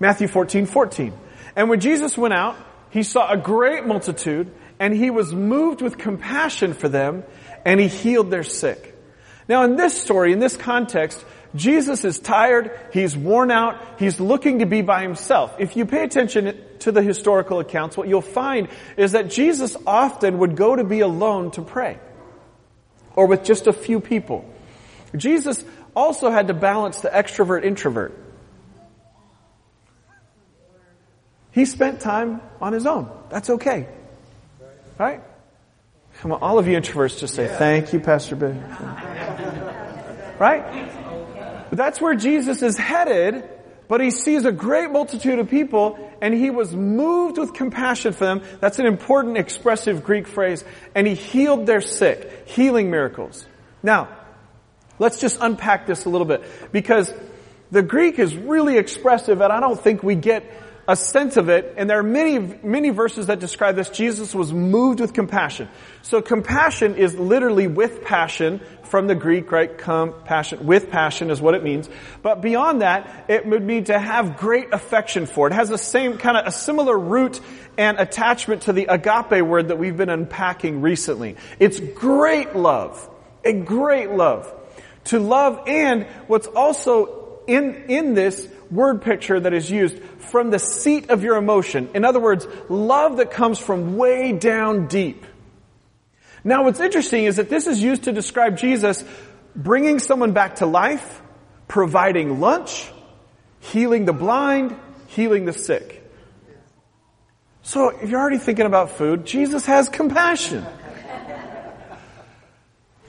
Matthew 0.00 0.26
14, 0.26 0.66
14. 0.66 1.12
And 1.54 1.68
when 1.68 1.80
Jesus 1.80 2.16
went 2.16 2.34
out, 2.34 2.56
he 2.90 3.02
saw 3.02 3.30
a 3.30 3.36
great 3.36 3.86
multitude 3.86 4.50
and 4.78 4.94
he 4.94 5.10
was 5.10 5.32
moved 5.32 5.80
with 5.80 5.98
compassion 5.98 6.74
for 6.74 6.88
them 6.88 7.24
and 7.64 7.78
he 7.78 7.88
healed 7.88 8.30
their 8.30 8.42
sick. 8.42 8.98
Now 9.48 9.64
in 9.64 9.76
this 9.76 10.00
story, 10.00 10.32
in 10.32 10.38
this 10.38 10.56
context, 10.56 11.24
Jesus 11.54 12.04
is 12.04 12.18
tired, 12.18 12.70
he's 12.92 13.16
worn 13.16 13.50
out, 13.50 13.78
he's 13.98 14.18
looking 14.18 14.60
to 14.60 14.66
be 14.66 14.80
by 14.80 15.02
himself. 15.02 15.54
If 15.58 15.76
you 15.76 15.84
pay 15.84 16.02
attention 16.02 16.58
to 16.80 16.92
the 16.92 17.02
historical 17.02 17.60
accounts, 17.60 17.96
what 17.96 18.08
you'll 18.08 18.22
find 18.22 18.68
is 18.96 19.12
that 19.12 19.30
Jesus 19.30 19.76
often 19.86 20.38
would 20.38 20.56
go 20.56 20.74
to 20.74 20.84
be 20.84 21.00
alone 21.00 21.50
to 21.52 21.62
pray. 21.62 21.98
Or 23.14 23.26
with 23.26 23.44
just 23.44 23.66
a 23.66 23.72
few 23.72 24.00
people. 24.00 24.48
Jesus 25.14 25.62
also 25.94 26.30
had 26.30 26.46
to 26.48 26.54
balance 26.54 27.00
the 27.00 27.10
extrovert 27.10 27.64
introvert. 27.64 28.18
He 31.50 31.66
spent 31.66 32.00
time 32.00 32.40
on 32.62 32.72
his 32.72 32.86
own. 32.86 33.10
That's 33.28 33.50
okay. 33.50 33.86
Right? 34.98 35.20
Come 36.20 36.32
on, 36.32 36.40
all 36.40 36.58
of 36.58 36.66
you 36.66 36.80
introverts 36.80 37.18
just 37.18 37.34
say, 37.34 37.46
thank 37.46 37.92
you, 37.92 38.00
Pastor 38.00 38.36
Ben. 38.36 38.58
Right? 40.38 41.01
But 41.72 41.78
that's 41.78 42.02
where 42.02 42.14
Jesus 42.14 42.60
is 42.60 42.76
headed, 42.76 43.48
but 43.88 44.02
he 44.02 44.10
sees 44.10 44.44
a 44.44 44.52
great 44.52 44.90
multitude 44.90 45.38
of 45.38 45.48
people 45.48 45.98
and 46.20 46.34
he 46.34 46.50
was 46.50 46.76
moved 46.76 47.38
with 47.38 47.54
compassion 47.54 48.12
for 48.12 48.26
them. 48.26 48.42
That's 48.60 48.78
an 48.78 48.84
important 48.84 49.38
expressive 49.38 50.04
Greek 50.04 50.28
phrase. 50.28 50.62
And 50.94 51.06
he 51.06 51.14
healed 51.14 51.64
their 51.64 51.80
sick. 51.80 52.46
Healing 52.46 52.90
miracles. 52.90 53.46
Now, 53.82 54.10
let's 54.98 55.18
just 55.18 55.38
unpack 55.40 55.86
this 55.86 56.04
a 56.04 56.10
little 56.10 56.26
bit 56.26 56.44
because 56.72 57.10
the 57.70 57.82
Greek 57.82 58.18
is 58.18 58.36
really 58.36 58.76
expressive 58.76 59.40
and 59.40 59.50
I 59.50 59.60
don't 59.60 59.80
think 59.80 60.02
we 60.02 60.14
get 60.14 60.44
a 60.88 60.96
sense 60.96 61.36
of 61.36 61.48
it, 61.48 61.74
and 61.76 61.88
there 61.88 61.98
are 61.98 62.04
many, 62.04 62.38
many 62.38 62.90
verses 62.90 63.26
that 63.26 63.38
describe 63.38 63.76
this. 63.76 63.88
Jesus 63.88 64.34
was 64.34 64.52
moved 64.52 65.00
with 65.00 65.14
compassion. 65.14 65.68
So 66.02 66.20
compassion 66.20 66.96
is 66.96 67.14
literally 67.14 67.68
with 67.68 68.02
passion 68.02 68.60
from 68.82 69.06
the 69.06 69.14
Greek, 69.14 69.52
right? 69.52 69.78
Compassion, 69.78 70.66
with 70.66 70.90
passion 70.90 71.30
is 71.30 71.40
what 71.40 71.54
it 71.54 71.62
means. 71.62 71.88
But 72.20 72.42
beyond 72.42 72.82
that, 72.82 73.26
it 73.28 73.46
would 73.46 73.62
mean 73.62 73.84
to 73.84 73.98
have 73.98 74.36
great 74.36 74.72
affection 74.72 75.26
for. 75.26 75.46
It 75.46 75.52
has 75.52 75.68
the 75.68 75.78
same 75.78 76.18
kind 76.18 76.36
of 76.36 76.46
a 76.46 76.52
similar 76.52 76.98
root 76.98 77.40
and 77.78 77.98
attachment 77.98 78.62
to 78.62 78.72
the 78.72 78.86
agape 78.86 79.46
word 79.46 79.68
that 79.68 79.78
we've 79.78 79.96
been 79.96 80.10
unpacking 80.10 80.82
recently. 80.82 81.36
It's 81.60 81.78
great 81.78 82.56
love. 82.56 83.08
A 83.44 83.52
great 83.52 84.10
love. 84.10 84.52
To 85.04 85.20
love 85.20 85.62
and 85.66 86.06
what's 86.26 86.48
also 86.48 87.40
in, 87.46 87.84
in 87.88 88.14
this 88.14 88.48
word 88.72 89.02
picture 89.02 89.38
that 89.38 89.52
is 89.52 89.70
used 89.70 89.98
from 90.18 90.50
the 90.50 90.58
seat 90.58 91.10
of 91.10 91.22
your 91.22 91.36
emotion. 91.36 91.90
In 91.94 92.04
other 92.04 92.18
words, 92.18 92.46
love 92.68 93.18
that 93.18 93.30
comes 93.30 93.58
from 93.58 93.96
way 93.96 94.32
down 94.32 94.88
deep. 94.88 95.26
Now 96.42 96.64
what's 96.64 96.80
interesting 96.80 97.24
is 97.24 97.36
that 97.36 97.50
this 97.50 97.66
is 97.66 97.80
used 97.80 98.04
to 98.04 98.12
describe 98.12 98.56
Jesus 98.56 99.04
bringing 99.54 99.98
someone 99.98 100.32
back 100.32 100.56
to 100.56 100.66
life, 100.66 101.22
providing 101.68 102.40
lunch, 102.40 102.90
healing 103.60 104.06
the 104.06 104.12
blind, 104.12 104.74
healing 105.08 105.44
the 105.44 105.52
sick. 105.52 106.02
So 107.62 107.90
if 107.90 108.10
you're 108.10 108.20
already 108.20 108.38
thinking 108.38 108.66
about 108.66 108.90
food, 108.92 109.24
Jesus 109.26 109.66
has 109.66 109.88
compassion. 109.88 110.66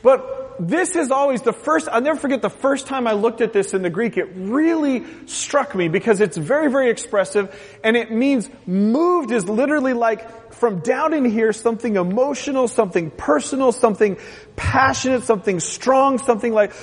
But 0.03 0.42
this 0.59 0.95
is 0.95 1.11
always 1.11 1.41
the 1.41 1.53
first, 1.53 1.87
I'll 1.89 2.01
never 2.01 2.19
forget 2.19 2.41
the 2.41 2.49
first 2.49 2.87
time 2.87 3.07
I 3.07 3.13
looked 3.13 3.41
at 3.41 3.53
this 3.53 3.73
in 3.73 3.81
the 3.81 3.89
Greek, 3.89 4.17
it 4.17 4.29
really 4.35 5.03
struck 5.25 5.75
me 5.75 5.87
because 5.87 6.21
it's 6.21 6.37
very, 6.37 6.69
very 6.71 6.89
expressive 6.89 7.53
and 7.83 7.95
it 7.95 8.11
means 8.11 8.49
moved 8.65 9.31
is 9.31 9.47
literally 9.47 9.93
like 9.93 10.53
from 10.53 10.79
down 10.79 11.13
in 11.13 11.25
here, 11.25 11.53
something 11.53 11.95
emotional, 11.95 12.67
something 12.67 13.11
personal, 13.11 13.71
something 13.71 14.17
passionate, 14.55 15.23
something 15.23 15.59
strong, 15.59 16.19
something 16.19 16.53
like, 16.53 16.73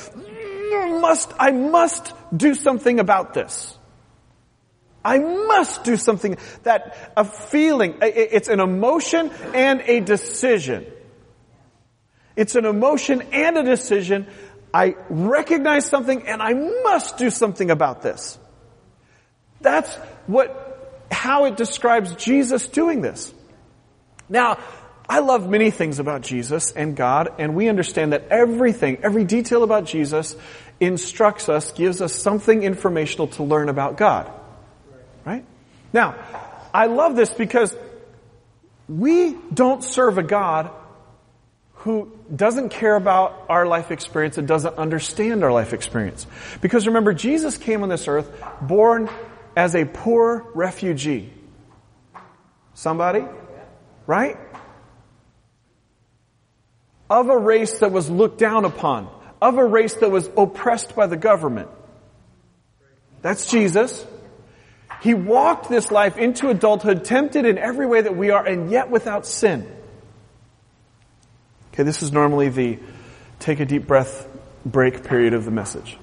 must, 1.01 1.33
I 1.39 1.51
must 1.51 2.13
do 2.37 2.55
something 2.55 3.01
about 3.01 3.35
this. 3.35 3.77
I 5.05 5.19
must 5.19 5.85
do 5.85 5.97
something 5.97 6.37
that 6.65 7.13
a 7.17 7.25
feeling, 7.25 7.97
it's 8.03 8.49
an 8.49 8.61
emotion 8.61 9.31
and 9.55 9.81
a 9.87 10.01
decision. 10.01 10.87
It's 12.37 12.55
an 12.55 12.65
emotion 12.65 13.23
and 13.33 13.57
a 13.57 13.63
decision. 13.63 14.27
I 14.73 14.97
recognize 15.09 15.87
something 15.87 16.27
and 16.27 16.43
I 16.43 16.55
must 16.55 17.19
do 17.19 17.31
something 17.31 17.71
about 17.71 18.03
this. 18.03 18.39
That's 19.61 19.95
what, 20.27 21.07
how 21.11 21.47
it 21.47 21.57
describes 21.57 22.15
Jesus 22.15 22.67
doing 22.69 23.01
this. 23.01 23.35
Now, 24.29 24.59
I 25.09 25.19
love 25.19 25.51
many 25.51 25.73
things 25.73 25.99
about 25.99 26.23
Jesus 26.23 26.71
and 26.71 26.95
God, 26.95 27.35
and 27.39 27.57
we 27.57 27.69
understand 27.69 28.13
that 28.13 28.29
everything, 28.29 28.99
every 29.03 29.25
detail 29.25 29.65
about 29.65 29.85
Jesus 29.85 30.37
instructs 30.79 31.49
us, 31.49 31.73
gives 31.73 32.01
us 32.01 32.15
something 32.15 32.63
informational 32.63 33.27
to 33.27 33.43
learn 33.43 33.69
about 33.69 33.97
God. 33.97 34.31
Right? 35.25 35.45
Now, 35.93 36.15
I 36.73 36.87
love 36.87 37.17
this 37.17 37.31
because 37.31 37.77
we 38.89 39.37
don't 39.53 39.83
serve 39.83 40.19
a 40.19 40.23
God 40.23 40.71
who 41.81 42.13
doesn't 42.35 42.69
care 42.69 42.95
about 42.95 43.47
our 43.49 43.67
life 43.67 43.91
experience 43.91 44.37
and 44.37 44.47
doesn't 44.47 44.77
understand 44.77 45.43
our 45.43 45.53
life 45.53 45.73
experience. 45.73 46.27
Because 46.61 46.87
remember, 46.87 47.15
Jesus 47.15 47.57
came 47.57 47.83
on 47.83 47.89
this 47.89 48.07
earth 48.07 48.31
born 48.61 49.09
as 49.57 49.75
a 49.75 49.87
poor 49.87 50.47
refugee. 50.55 51.33
Somebody? 52.75 53.25
Right? 54.07 54.37
Of 57.09 57.31
a 57.31 57.39
race 57.39 57.79
that 57.79 57.91
was 57.91 58.11
looked 58.11 58.39
down 58.39 58.67
upon. 58.67 59.09
Of 59.41 59.57
a 59.57 59.65
race 59.65 59.95
that 59.95 60.11
was 60.11 60.29
oppressed 60.37 60.95
by 60.95 61.07
the 61.07 61.17
government. 61.17 61.71
That's 63.23 63.51
Jesus. 63.51 64.07
He 65.01 65.15
walked 65.15 65.71
this 65.71 65.91
life 65.91 66.19
into 66.19 66.51
adulthood, 66.51 67.07
tempted 67.07 67.47
in 67.47 67.57
every 67.57 67.87
way 67.87 68.03
that 68.03 68.15
we 68.15 68.31
are, 68.31 68.47
and 68.47 68.71
yet 68.71 68.91
without 68.91 69.25
sin. 69.25 69.80
Okay, 71.81 71.87
this 71.87 72.03
is 72.03 72.13
normally 72.13 72.51
the 72.51 72.79
take 73.39 73.59
a 73.59 73.65
deep 73.65 73.87
breath 73.87 74.29
break 74.67 75.03
period 75.03 75.33
of 75.33 75.47
the 75.47 75.51
message. 75.51 75.97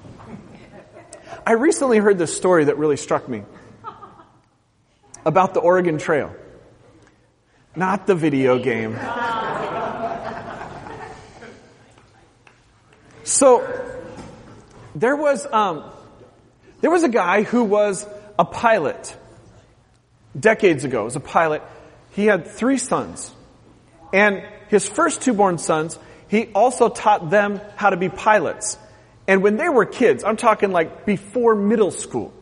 I 1.46 1.52
recently 1.52 1.98
heard 1.98 2.18
this 2.18 2.36
story 2.36 2.64
that 2.64 2.78
really 2.78 2.96
struck 2.96 3.28
me 3.28 3.44
about 5.24 5.54
the 5.54 5.60
Oregon 5.60 5.98
Trail. 5.98 6.34
Not 7.76 8.08
the 8.08 8.16
video 8.16 8.58
game. 8.58 8.98
So, 13.22 13.64
there 14.96 15.14
was, 15.14 15.46
um, 15.46 15.84
there 16.80 16.90
was 16.90 17.04
a 17.04 17.08
guy 17.08 17.44
who 17.44 17.62
was 17.62 18.04
a 18.36 18.44
pilot 18.44 19.16
decades 20.36 20.82
ago. 20.82 21.04
Was 21.04 21.14
a 21.14 21.20
pilot. 21.20 21.62
He 22.14 22.26
had 22.26 22.48
three 22.48 22.78
sons. 22.78 23.32
And 24.12 24.42
his 24.68 24.88
first 24.88 25.22
two 25.22 25.34
born 25.34 25.58
sons, 25.58 25.98
he 26.28 26.46
also 26.54 26.88
taught 26.88 27.30
them 27.30 27.60
how 27.76 27.90
to 27.90 27.96
be 27.96 28.08
pilots. 28.08 28.78
And 29.26 29.42
when 29.42 29.56
they 29.56 29.68
were 29.68 29.84
kids, 29.84 30.24
I'm 30.24 30.36
talking 30.36 30.72
like 30.72 31.04
before 31.04 31.54
middle 31.54 31.90
school, 31.90 32.32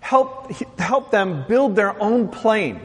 help, 0.00 0.50
help 0.78 1.10
them 1.10 1.44
build 1.48 1.76
their 1.76 2.00
own 2.00 2.28
plane. 2.28 2.80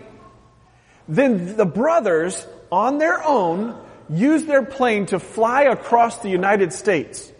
Then 1.07 1.55
the 1.55 1.65
brothers, 1.65 2.45
on 2.71 2.97
their 2.97 3.23
own, 3.23 3.79
used 4.09 4.47
their 4.47 4.63
plane 4.63 5.05
to 5.07 5.19
fly 5.19 5.63
across 5.63 6.19
the 6.19 6.29
United 6.29 6.73
States, 6.73 7.31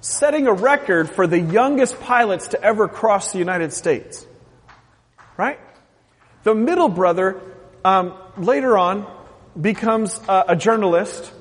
setting 0.00 0.46
a 0.46 0.52
record 0.52 1.10
for 1.10 1.26
the 1.26 1.38
youngest 1.38 1.98
pilots 2.00 2.48
to 2.48 2.62
ever 2.62 2.88
cross 2.88 3.32
the 3.32 3.38
United 3.38 3.72
States. 3.72 4.26
Right? 5.36 5.58
The 6.44 6.54
middle 6.54 6.88
brother, 6.88 7.40
um, 7.84 8.14
later 8.36 8.76
on, 8.78 9.06
becomes 9.60 10.18
a, 10.28 10.44
a 10.48 10.56
journalist, 10.56 11.32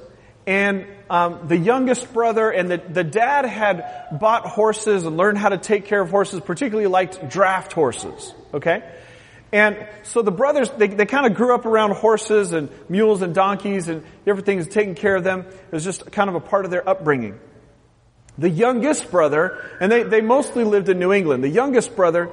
and 0.45 0.85
um, 1.09 1.47
the 1.47 1.57
youngest 1.57 2.13
brother 2.13 2.49
and 2.49 2.71
the, 2.71 2.77
the 2.77 3.03
dad 3.03 3.45
had 3.45 4.07
bought 4.17 4.45
horses 4.45 5.05
and 5.05 5.17
learned 5.17 5.37
how 5.37 5.49
to 5.49 5.57
take 5.57 5.85
care 5.85 6.01
of 6.01 6.09
horses, 6.09 6.39
particularly 6.39 6.87
liked 6.87 7.29
draft 7.29 7.73
horses. 7.73 8.33
Okay? 8.53 8.83
And 9.51 9.87
so 10.03 10.21
the 10.21 10.31
brothers, 10.31 10.69
they, 10.69 10.87
they 10.87 11.05
kind 11.05 11.25
of 11.25 11.35
grew 11.35 11.53
up 11.53 11.65
around 11.65 11.91
horses 11.91 12.53
and 12.53 12.69
mules 12.87 13.21
and 13.21 13.35
donkeys 13.35 13.89
and 13.89 14.03
everything 14.25 14.59
is 14.59 14.67
taking 14.67 14.95
care 14.95 15.15
of 15.15 15.25
them. 15.25 15.41
It 15.41 15.71
was 15.71 15.83
just 15.83 16.09
kind 16.11 16.29
of 16.29 16.35
a 16.35 16.39
part 16.39 16.63
of 16.63 16.71
their 16.71 16.87
upbringing. 16.87 17.37
The 18.37 18.49
youngest 18.49 19.11
brother, 19.11 19.61
and 19.81 19.91
they, 19.91 20.03
they 20.03 20.21
mostly 20.21 20.63
lived 20.63 20.87
in 20.87 20.99
New 20.99 21.11
England, 21.11 21.43
the 21.43 21.49
youngest 21.49 21.95
brother 21.97 22.31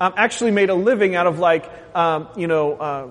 um, 0.00 0.14
actually 0.16 0.50
made 0.52 0.70
a 0.70 0.74
living 0.74 1.14
out 1.14 1.26
of 1.26 1.38
like, 1.38 1.70
um, 1.94 2.28
you 2.36 2.46
know, 2.46 2.72
uh, 2.72 3.08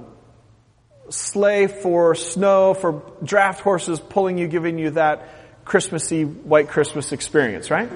sleigh 1.10 1.68
for 1.68 2.16
snow, 2.16 2.74
for 2.74 3.04
draft 3.24 3.62
horses 3.62 4.00
pulling 4.00 4.38
you, 4.38 4.48
giving 4.48 4.78
you 4.78 4.92
that 4.92 5.28
Christmassy 5.66 6.24
white 6.24 6.70
Christmas 6.70 7.12
experience, 7.12 7.70
right? 7.72 7.90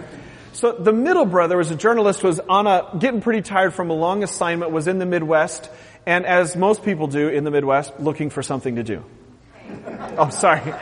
So 0.54 0.72
the 0.72 0.94
middle 0.94 1.26
brother 1.26 1.58
was 1.58 1.70
a 1.70 1.76
journalist, 1.76 2.24
was 2.24 2.40
on 2.40 2.66
a, 2.68 2.90
getting 2.98 3.22
pretty 3.22 3.42
tired 3.42 3.74
from 3.74 3.90
a 3.90 3.94
long 3.94 4.24
assignment, 4.24 4.72
was 4.72 4.88
in 4.88 4.98
the 4.98 5.06
Midwest, 5.06 5.70
and 6.06 6.26
as 6.26 6.56
most 6.56 6.84
people 6.84 7.08
do 7.08 7.28
in 7.28 7.44
the 7.44 7.52
Midwest, 7.52 8.00
looking 8.00 8.30
for 8.30 8.42
something 8.42 8.76
to 8.76 8.84
do. 8.84 9.04
Oh, 10.20 10.30
sorry. 10.30 10.74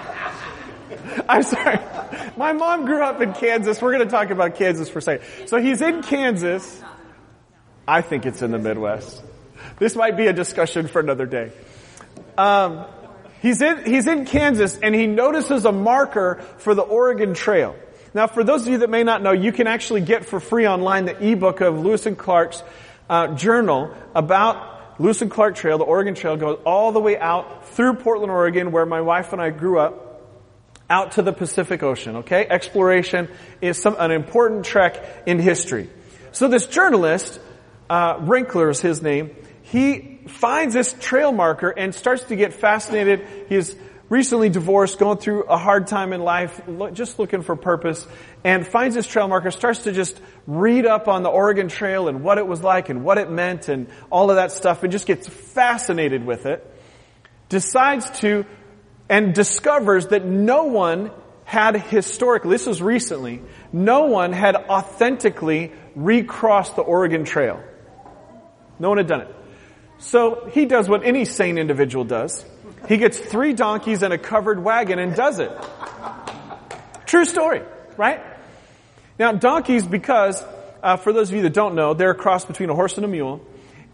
I'm 1.30 1.44
sorry. 1.44 1.80
My 2.38 2.54
mom 2.54 2.86
grew 2.86 3.04
up 3.04 3.22
in 3.22 3.34
Kansas. 3.34 3.82
We're 3.82 3.92
going 3.92 4.08
to 4.08 4.10
talk 4.10 4.30
about 4.30 4.56
Kansas 4.56 4.88
for 4.90 5.00
a 5.00 5.02
second. 5.02 5.28
So 5.48 5.58
he's 5.58 5.82
in 5.82 6.04
Kansas. 6.04 6.82
I 7.88 8.02
think 8.02 8.26
it's 8.26 8.42
in 8.42 8.52
the 8.52 8.60
Midwest. 8.60 9.22
This 9.78 9.96
might 9.96 10.16
be 10.16 10.28
a 10.28 10.34
discussion 10.34 10.88
for 10.88 11.02
another 11.02 11.26
day. 11.26 11.52
Um, 12.38 12.86
he's 13.42 13.62
in, 13.62 13.86
he's 13.86 14.08
in 14.08 14.26
Kansas 14.26 14.78
and 14.78 14.94
he 14.94 15.08
notices 15.08 15.66
a 15.66 15.72
marker 15.72 16.44
for 16.58 16.76
the 16.76 16.82
Oregon 16.82 17.34
Trail. 17.34 17.76
Now, 18.14 18.28
for 18.28 18.44
those 18.44 18.62
of 18.62 18.70
you 18.70 18.78
that 18.80 18.90
may 18.90 19.04
not 19.04 19.22
know, 19.22 19.32
you 19.32 19.52
can 19.52 19.68
actually 19.68 20.02
get 20.02 20.26
for 20.26 20.40
free 20.40 20.68
online 20.68 21.06
the 21.06 21.32
ebook 21.32 21.62
of 21.62 21.80
Lewis 21.80 22.06
and 22.06 22.18
Clark's 22.18 22.64
uh, 23.10 23.36
journal 23.36 23.94
about 24.16 25.00
Lewis 25.00 25.22
and 25.22 25.30
Clark 25.30 25.56
Trail. 25.56 25.78
The 25.78 25.84
Oregon 25.84 26.16
Trail 26.16 26.38
goes 26.38 26.60
all 26.66 26.92
the 26.92 27.02
way 27.02 27.18
out 27.18 27.68
through 27.70 27.96
Portland, 27.96 28.32
Oregon, 28.32 28.72
where 28.72 28.86
my 28.86 29.02
wife 29.02 29.34
and 29.34 29.42
I 29.42 29.50
grew 29.50 29.80
up, 29.80 30.24
out 30.90 31.14
to 31.14 31.22
the 31.22 31.34
Pacific 31.34 31.84
Ocean. 31.84 32.18
Okay, 32.18 32.48
exploration 32.50 33.28
is 33.60 33.82
some 33.82 33.96
an 34.00 34.12
important 34.12 34.66
trek 34.66 35.24
in 35.26 35.40
history. 35.40 35.90
So 36.32 36.48
this 36.48 36.68
journalist, 36.68 37.40
uh, 37.90 38.18
Rinker 38.20 38.72
is 38.72 38.82
his 38.82 39.02
name. 39.02 39.36
He 39.66 40.20
finds 40.28 40.76
this 40.76 40.94
trail 41.00 41.32
marker 41.32 41.70
and 41.70 41.94
starts 41.94 42.24
to 42.26 42.36
get 42.36 42.54
fascinated. 42.54 43.28
He's 43.50 43.76
recently 44.10 44.50
divorced, 44.50 45.00
going 45.00 45.18
through 45.18 45.46
a 45.46 45.58
hard 45.58 45.88
time 45.88 46.14
in 46.14 46.22
life, 46.22 46.62
just 46.94 47.18
looking 47.18 47.42
for 47.42 47.56
purpose, 47.56 48.06
and 48.44 48.66
finds 48.68 48.94
this 48.94 49.08
trail 49.08 49.28
marker, 49.28 49.50
starts 49.50 49.84
to 49.86 49.92
just 49.92 50.22
read 50.46 50.86
up 50.86 51.08
on 51.08 51.24
the 51.24 51.30
Oregon 51.30 51.68
Trail 51.68 52.08
and 52.08 52.24
what 52.24 52.38
it 52.38 52.46
was 52.46 52.62
like 52.62 52.90
and 52.90 53.04
what 53.04 53.18
it 53.18 53.32
meant 53.32 53.68
and 53.68 53.88
all 54.12 54.30
of 54.30 54.36
that 54.36 54.52
stuff 54.52 54.84
and 54.84 54.92
just 54.92 55.08
gets 55.08 55.28
fascinated 55.28 56.24
with 56.24 56.46
it. 56.46 56.64
Decides 57.50 58.08
to, 58.20 58.46
and 59.10 59.34
discovers 59.34 60.08
that 60.08 60.24
no 60.24 60.66
one 60.66 61.10
had 61.44 61.76
historically, 61.76 62.52
this 62.52 62.68
was 62.68 62.84
recently, 62.84 63.42
no 63.74 64.06
one 64.06 64.32
had 64.32 64.56
authentically 64.56 65.72
recrossed 65.96 66.76
the 66.76 66.84
Oregon 66.84 67.26
Trail. 67.26 67.64
No 68.78 68.90
one 68.90 69.00
had 69.00 69.08
done 69.08 69.22
it. 69.22 69.35
So 70.06 70.48
he 70.52 70.66
does 70.66 70.88
what 70.88 71.04
any 71.04 71.26
sane 71.26 71.58
individual 71.58 72.06
does. 72.06 72.46
He 72.88 72.98
gets 72.98 73.18
three 73.18 73.54
donkeys 73.54 74.04
and 74.04 74.14
a 74.14 74.20
covered 74.20 74.64
wagon 74.64 75.00
and 75.00 75.16
does 75.16 75.40
it. 75.40 75.52
True 77.08 77.26
story, 77.26 77.64
right? 77.98 78.22
Now, 79.18 79.32
donkeys, 79.32 79.86
because, 79.88 80.44
uh, 80.84 80.98
for 80.98 81.12
those 81.12 81.30
of 81.30 81.36
you 81.36 81.42
that 81.42 81.54
don't 81.54 81.74
know, 81.74 81.96
they're 81.96 82.12
a 82.12 82.16
cross 82.16 82.46
between 82.46 82.70
a 82.70 82.76
horse 82.76 82.98
and 82.98 83.06
a 83.06 83.08
mule, 83.08 83.42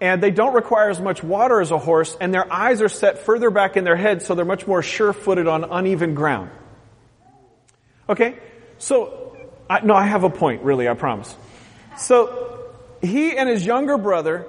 and 0.02 0.22
they 0.22 0.32
don't 0.32 0.54
require 0.54 0.90
as 0.90 1.00
much 1.00 1.24
water 1.24 1.62
as 1.62 1.72
a 1.72 1.78
horse, 1.78 2.18
and 2.20 2.34
their 2.34 2.52
eyes 2.52 2.82
are 2.82 2.90
set 2.90 3.20
further 3.20 3.50
back 3.50 3.78
in 3.78 3.86
their 3.86 3.96
head, 3.96 4.22
so 4.22 4.36
they're 4.36 4.44
much 4.44 4.68
more 4.68 4.82
sure-footed 4.82 5.48
on 5.48 5.64
uneven 5.64 6.14
ground. 6.14 6.52
Okay? 8.10 8.38
So, 8.80 9.38
I, 9.70 9.80
no, 9.80 9.94
I 9.94 10.08
have 10.08 10.26
a 10.26 10.30
point, 10.30 10.64
really, 10.64 10.90
I 10.90 10.94
promise. 10.94 11.34
So, 11.98 12.74
he 13.02 13.38
and 13.38 13.48
his 13.48 13.66
younger 13.66 13.98
brother 13.98 14.46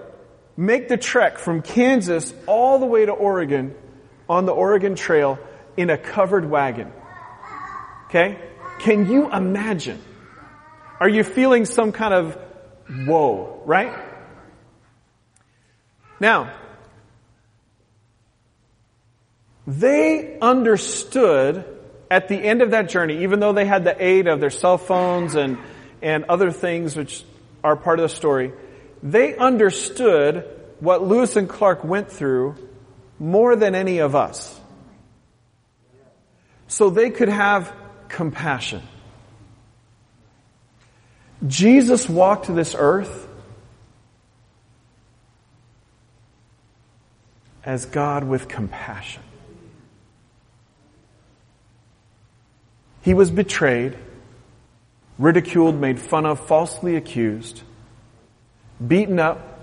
make 0.57 0.89
the 0.89 0.97
trek 0.97 1.39
from 1.39 1.63
Kansas 1.63 2.33
all 2.47 2.79
the 2.79 2.87
way 2.87 3.07
to 3.07 3.13
Oregon 3.13 3.75
on 4.29 4.47
the 4.47 4.53
Oregon 4.53 4.95
Trail 4.95 5.39
in 5.77 5.91
a 5.91 5.99
covered 5.99 6.49
wagon. 6.49 6.93
Okay? 8.07 8.39
Can 8.81 9.11
you 9.11 9.31
imagine? 9.33 10.03
Are 11.01 11.09
you 11.09 11.25
feeling 11.25 11.65
some 11.65 11.93
kind 11.93 12.15
of 12.15 12.39
whoa, 13.07 13.63
right? 13.65 13.93
Now, 16.21 16.55
they 19.67 20.39
understood 20.41 21.65
at 22.11 22.29
the 22.29 22.37
end 22.37 22.63
of 22.63 22.73
that 22.73 22.89
journey, 22.89 23.23
even 23.23 23.41
though 23.41 23.53
they 23.53 23.65
had 23.65 23.85
the 23.85 23.97
aid 24.05 24.29
of 24.29 24.39
their 24.39 24.51
cell 24.51 24.79
phones 24.79 25.35
and, 25.35 25.59
and 26.03 26.25
other 26.25 26.51
things 26.51 26.97
which 26.97 27.25
are 27.65 27.75
part 27.75 27.99
of 27.99 28.03
the 28.03 28.15
story, 28.15 28.53
they 29.03 29.37
understood 29.37 30.49
what 30.81 31.03
Lewis 31.03 31.37
and 31.37 31.49
Clark 31.49 31.85
went 31.85 32.11
through 32.11 32.57
more 33.19 33.57
than 33.57 33.75
any 33.75 33.99
of 33.99 34.15
us. 34.15 34.61
So 36.69 36.91
they 36.91 37.11
could 37.11 37.29
have 37.29 37.73
compassion. 38.09 38.83
Jesus 41.47 42.09
walked 42.09 42.47
to 42.47 42.53
this 42.53 42.75
earth 42.79 43.29
as 47.65 47.87
God 47.87 48.25
with 48.25 48.49
compassion. 48.49 49.23
He 53.03 53.15
was 53.15 53.31
betrayed, 53.31 53.97
ridiculed, 55.19 55.81
made 55.81 55.99
fun 55.99 56.25
of, 56.25 56.47
falsely 56.47 56.95
accused, 56.95 57.63
beaten 58.87 59.19
up, 59.19 59.61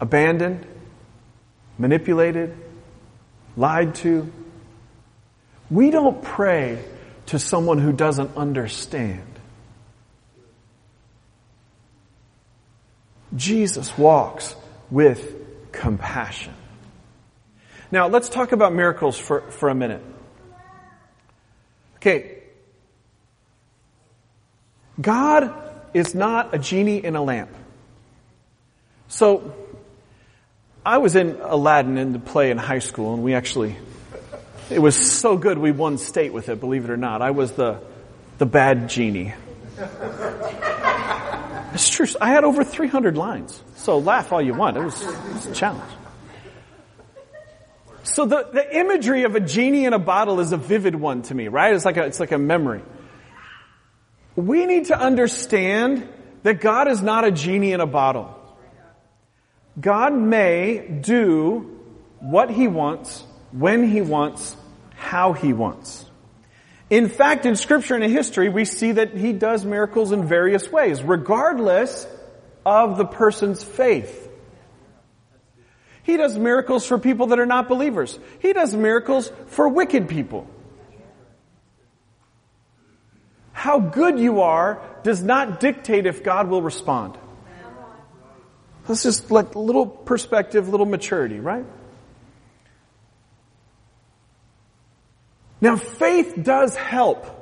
abandoned, 0.00 0.66
manipulated, 1.78 2.56
lied 3.56 3.94
to. 3.96 4.32
We 5.70 5.90
don't 5.90 6.22
pray 6.22 6.84
to 7.26 7.38
someone 7.38 7.78
who 7.78 7.92
doesn't 7.92 8.36
understand. 8.36 9.26
Jesus 13.34 13.96
walks 13.96 14.54
with 14.90 15.34
compassion. 15.72 16.54
Now, 17.90 18.08
let's 18.08 18.28
talk 18.28 18.52
about 18.52 18.74
miracles 18.74 19.18
for, 19.18 19.50
for 19.50 19.68
a 19.68 19.74
minute. 19.74 20.02
Okay. 21.96 22.38
God 25.00 25.54
is 25.94 26.14
not 26.14 26.54
a 26.54 26.58
genie 26.58 27.02
in 27.02 27.16
a 27.16 27.22
lamp. 27.22 27.50
So, 29.12 29.54
I 30.86 30.96
was 30.96 31.16
in 31.16 31.36
Aladdin 31.42 31.98
in 31.98 32.14
the 32.14 32.18
play 32.18 32.50
in 32.50 32.56
high 32.56 32.78
school, 32.78 33.12
and 33.12 33.22
we 33.22 33.34
actually, 33.34 33.76
it 34.70 34.78
was 34.78 34.96
so 34.96 35.36
good 35.36 35.58
we 35.58 35.70
won 35.70 35.98
state 35.98 36.32
with 36.32 36.48
it, 36.48 36.60
believe 36.60 36.84
it 36.84 36.90
or 36.90 36.96
not. 36.96 37.20
I 37.20 37.32
was 37.32 37.52
the, 37.52 37.82
the 38.38 38.46
bad 38.46 38.88
genie. 38.88 39.34
It's 41.74 41.90
true. 41.90 42.06
I 42.22 42.30
had 42.30 42.44
over 42.44 42.64
300 42.64 43.18
lines. 43.18 43.62
So 43.76 43.98
laugh 43.98 44.32
all 44.32 44.40
you 44.40 44.54
want. 44.54 44.78
It 44.78 44.82
was, 44.82 45.02
it 45.02 45.34
was 45.34 45.46
a 45.46 45.54
challenge. 45.54 45.92
So 48.04 48.24
the, 48.24 48.48
the 48.50 48.78
imagery 48.78 49.24
of 49.24 49.36
a 49.36 49.40
genie 49.40 49.84
in 49.84 49.92
a 49.92 49.98
bottle 49.98 50.40
is 50.40 50.52
a 50.52 50.56
vivid 50.56 50.94
one 50.94 51.20
to 51.24 51.34
me, 51.34 51.48
right? 51.48 51.74
It's 51.74 51.84
like 51.84 51.98
a, 51.98 52.04
it's 52.04 52.18
like 52.18 52.32
a 52.32 52.38
memory. 52.38 52.80
We 54.36 54.64
need 54.64 54.86
to 54.86 54.98
understand 54.98 56.08
that 56.44 56.62
God 56.62 56.88
is 56.88 57.02
not 57.02 57.26
a 57.26 57.30
genie 57.30 57.72
in 57.72 57.80
a 57.80 57.86
bottle. 57.86 58.38
God 59.80 60.12
may 60.12 60.86
do 60.86 61.80
what 62.20 62.50
He 62.50 62.68
wants, 62.68 63.24
when 63.52 63.88
He 63.88 64.00
wants, 64.00 64.56
how 64.94 65.32
He 65.32 65.52
wants. 65.52 66.06
In 66.90 67.08
fact, 67.08 67.46
in 67.46 67.56
scripture 67.56 67.94
and 67.94 68.04
in 68.04 68.10
history, 68.10 68.48
we 68.48 68.64
see 68.64 68.92
that 68.92 69.16
He 69.16 69.32
does 69.32 69.64
miracles 69.64 70.12
in 70.12 70.26
various 70.26 70.70
ways, 70.70 71.02
regardless 71.02 72.06
of 72.66 72.98
the 72.98 73.06
person's 73.06 73.62
faith. 73.62 74.28
He 76.02 76.16
does 76.16 76.36
miracles 76.36 76.86
for 76.86 76.98
people 76.98 77.28
that 77.28 77.38
are 77.38 77.46
not 77.46 77.68
believers. 77.68 78.18
He 78.40 78.52
does 78.52 78.74
miracles 78.74 79.30
for 79.46 79.68
wicked 79.68 80.08
people. 80.08 80.46
How 83.52 83.78
good 83.78 84.18
you 84.18 84.40
are 84.40 84.82
does 85.04 85.22
not 85.22 85.60
dictate 85.60 86.06
if 86.06 86.24
God 86.24 86.48
will 86.48 86.62
respond. 86.62 87.16
That's 88.86 89.02
just 89.02 89.30
like 89.30 89.54
a 89.54 89.58
little 89.58 89.86
perspective, 89.86 90.68
little 90.68 90.86
maturity, 90.86 91.38
right? 91.38 91.64
Now 95.60 95.76
faith 95.76 96.34
does 96.42 96.74
help. 96.74 97.38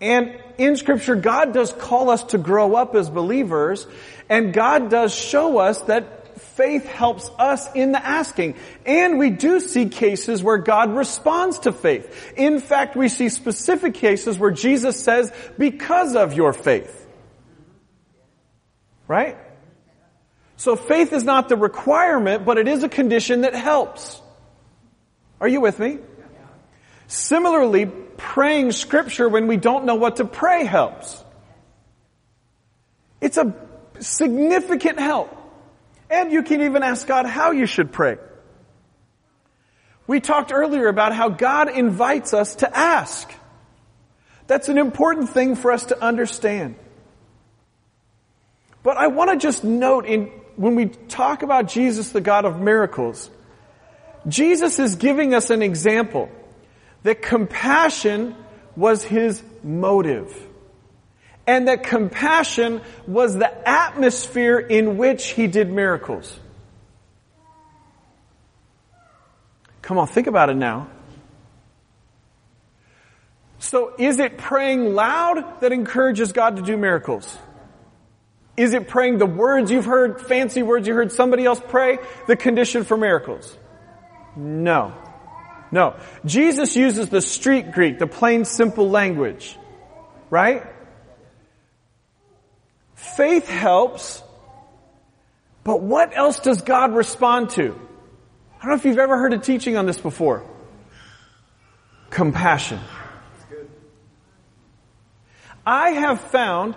And 0.00 0.38
in 0.58 0.76
scripture, 0.76 1.16
God 1.16 1.54
does 1.54 1.72
call 1.72 2.10
us 2.10 2.22
to 2.24 2.38
grow 2.38 2.74
up 2.74 2.94
as 2.94 3.08
believers, 3.08 3.86
and 4.28 4.52
God 4.52 4.90
does 4.90 5.14
show 5.14 5.58
us 5.58 5.80
that 5.82 6.38
faith 6.38 6.86
helps 6.86 7.30
us 7.38 7.66
in 7.74 7.92
the 7.92 8.04
asking. 8.04 8.56
And 8.84 9.18
we 9.18 9.30
do 9.30 9.60
see 9.60 9.88
cases 9.88 10.42
where 10.42 10.58
God 10.58 10.94
responds 10.94 11.60
to 11.60 11.72
faith. 11.72 12.32
In 12.36 12.60
fact, 12.60 12.96
we 12.96 13.08
see 13.08 13.30
specific 13.30 13.94
cases 13.94 14.38
where 14.38 14.50
Jesus 14.50 15.02
says, 15.02 15.32
because 15.58 16.14
of 16.14 16.34
your 16.34 16.52
faith. 16.52 17.08
Right? 19.08 19.36
So 20.60 20.76
faith 20.76 21.14
is 21.14 21.24
not 21.24 21.48
the 21.48 21.56
requirement, 21.56 22.44
but 22.44 22.58
it 22.58 22.68
is 22.68 22.82
a 22.82 22.88
condition 22.90 23.40
that 23.40 23.54
helps. 23.54 24.20
Are 25.40 25.48
you 25.48 25.62
with 25.62 25.78
me? 25.78 26.00
Similarly, 27.06 27.86
praying 27.86 28.72
scripture 28.72 29.26
when 29.26 29.46
we 29.46 29.56
don't 29.56 29.86
know 29.86 29.94
what 29.94 30.16
to 30.16 30.26
pray 30.26 30.66
helps. 30.66 31.24
It's 33.22 33.38
a 33.38 33.54
significant 34.00 35.00
help. 35.00 35.34
And 36.10 36.30
you 36.30 36.42
can 36.42 36.60
even 36.60 36.82
ask 36.82 37.06
God 37.06 37.24
how 37.24 37.52
you 37.52 37.64
should 37.64 37.90
pray. 37.90 38.18
We 40.06 40.20
talked 40.20 40.52
earlier 40.52 40.88
about 40.88 41.14
how 41.14 41.30
God 41.30 41.70
invites 41.70 42.34
us 42.34 42.56
to 42.56 42.76
ask. 42.76 43.32
That's 44.46 44.68
an 44.68 44.76
important 44.76 45.30
thing 45.30 45.56
for 45.56 45.72
us 45.72 45.86
to 45.86 46.04
understand. 46.04 46.74
But 48.82 48.98
I 48.98 49.06
want 49.06 49.30
to 49.30 49.38
just 49.38 49.64
note 49.64 50.04
in, 50.04 50.30
when 50.56 50.74
we 50.74 50.86
talk 50.86 51.42
about 51.42 51.68
Jesus, 51.68 52.10
the 52.10 52.20
God 52.20 52.44
of 52.44 52.60
miracles, 52.60 53.30
Jesus 54.28 54.78
is 54.78 54.96
giving 54.96 55.34
us 55.34 55.50
an 55.50 55.62
example 55.62 56.28
that 57.02 57.22
compassion 57.22 58.36
was 58.76 59.02
his 59.02 59.42
motive 59.62 60.34
and 61.46 61.68
that 61.68 61.82
compassion 61.82 62.80
was 63.06 63.34
the 63.34 63.68
atmosphere 63.68 64.58
in 64.58 64.96
which 64.96 65.30
he 65.30 65.46
did 65.46 65.70
miracles. 65.70 66.38
Come 69.82 69.98
on, 69.98 70.06
think 70.06 70.28
about 70.28 70.50
it 70.50 70.56
now. 70.56 70.88
So 73.58 73.94
is 73.98 74.18
it 74.18 74.38
praying 74.38 74.94
loud 74.94 75.60
that 75.60 75.72
encourages 75.72 76.32
God 76.32 76.56
to 76.56 76.62
do 76.62 76.76
miracles? 76.76 77.36
Is 78.56 78.74
it 78.74 78.88
praying 78.88 79.18
the 79.18 79.26
words 79.26 79.70
you've 79.70 79.84
heard, 79.84 80.20
fancy 80.20 80.62
words 80.62 80.86
you 80.86 80.94
heard 80.94 81.12
somebody 81.12 81.44
else 81.44 81.60
pray, 81.68 81.98
the 82.26 82.36
condition 82.36 82.84
for 82.84 82.96
miracles? 82.96 83.56
No. 84.36 84.94
No. 85.72 85.96
Jesus 86.24 86.76
uses 86.76 87.08
the 87.08 87.20
street 87.20 87.72
Greek, 87.72 87.98
the 87.98 88.06
plain 88.06 88.44
simple 88.44 88.90
language. 88.90 89.56
Right? 90.28 90.64
Faith 92.94 93.48
helps, 93.48 94.22
but 95.64 95.80
what 95.80 96.16
else 96.16 96.40
does 96.40 96.62
God 96.62 96.94
respond 96.94 97.50
to? 97.50 97.74
I 98.58 98.64
don't 98.64 98.70
know 98.70 98.76
if 98.76 98.84
you've 98.84 98.98
ever 98.98 99.16
heard 99.16 99.32
a 99.32 99.38
teaching 99.38 99.76
on 99.76 99.86
this 99.86 99.98
before. 99.98 100.44
Compassion. 102.10 102.80
I 105.64 105.90
have 105.90 106.20
found 106.20 106.74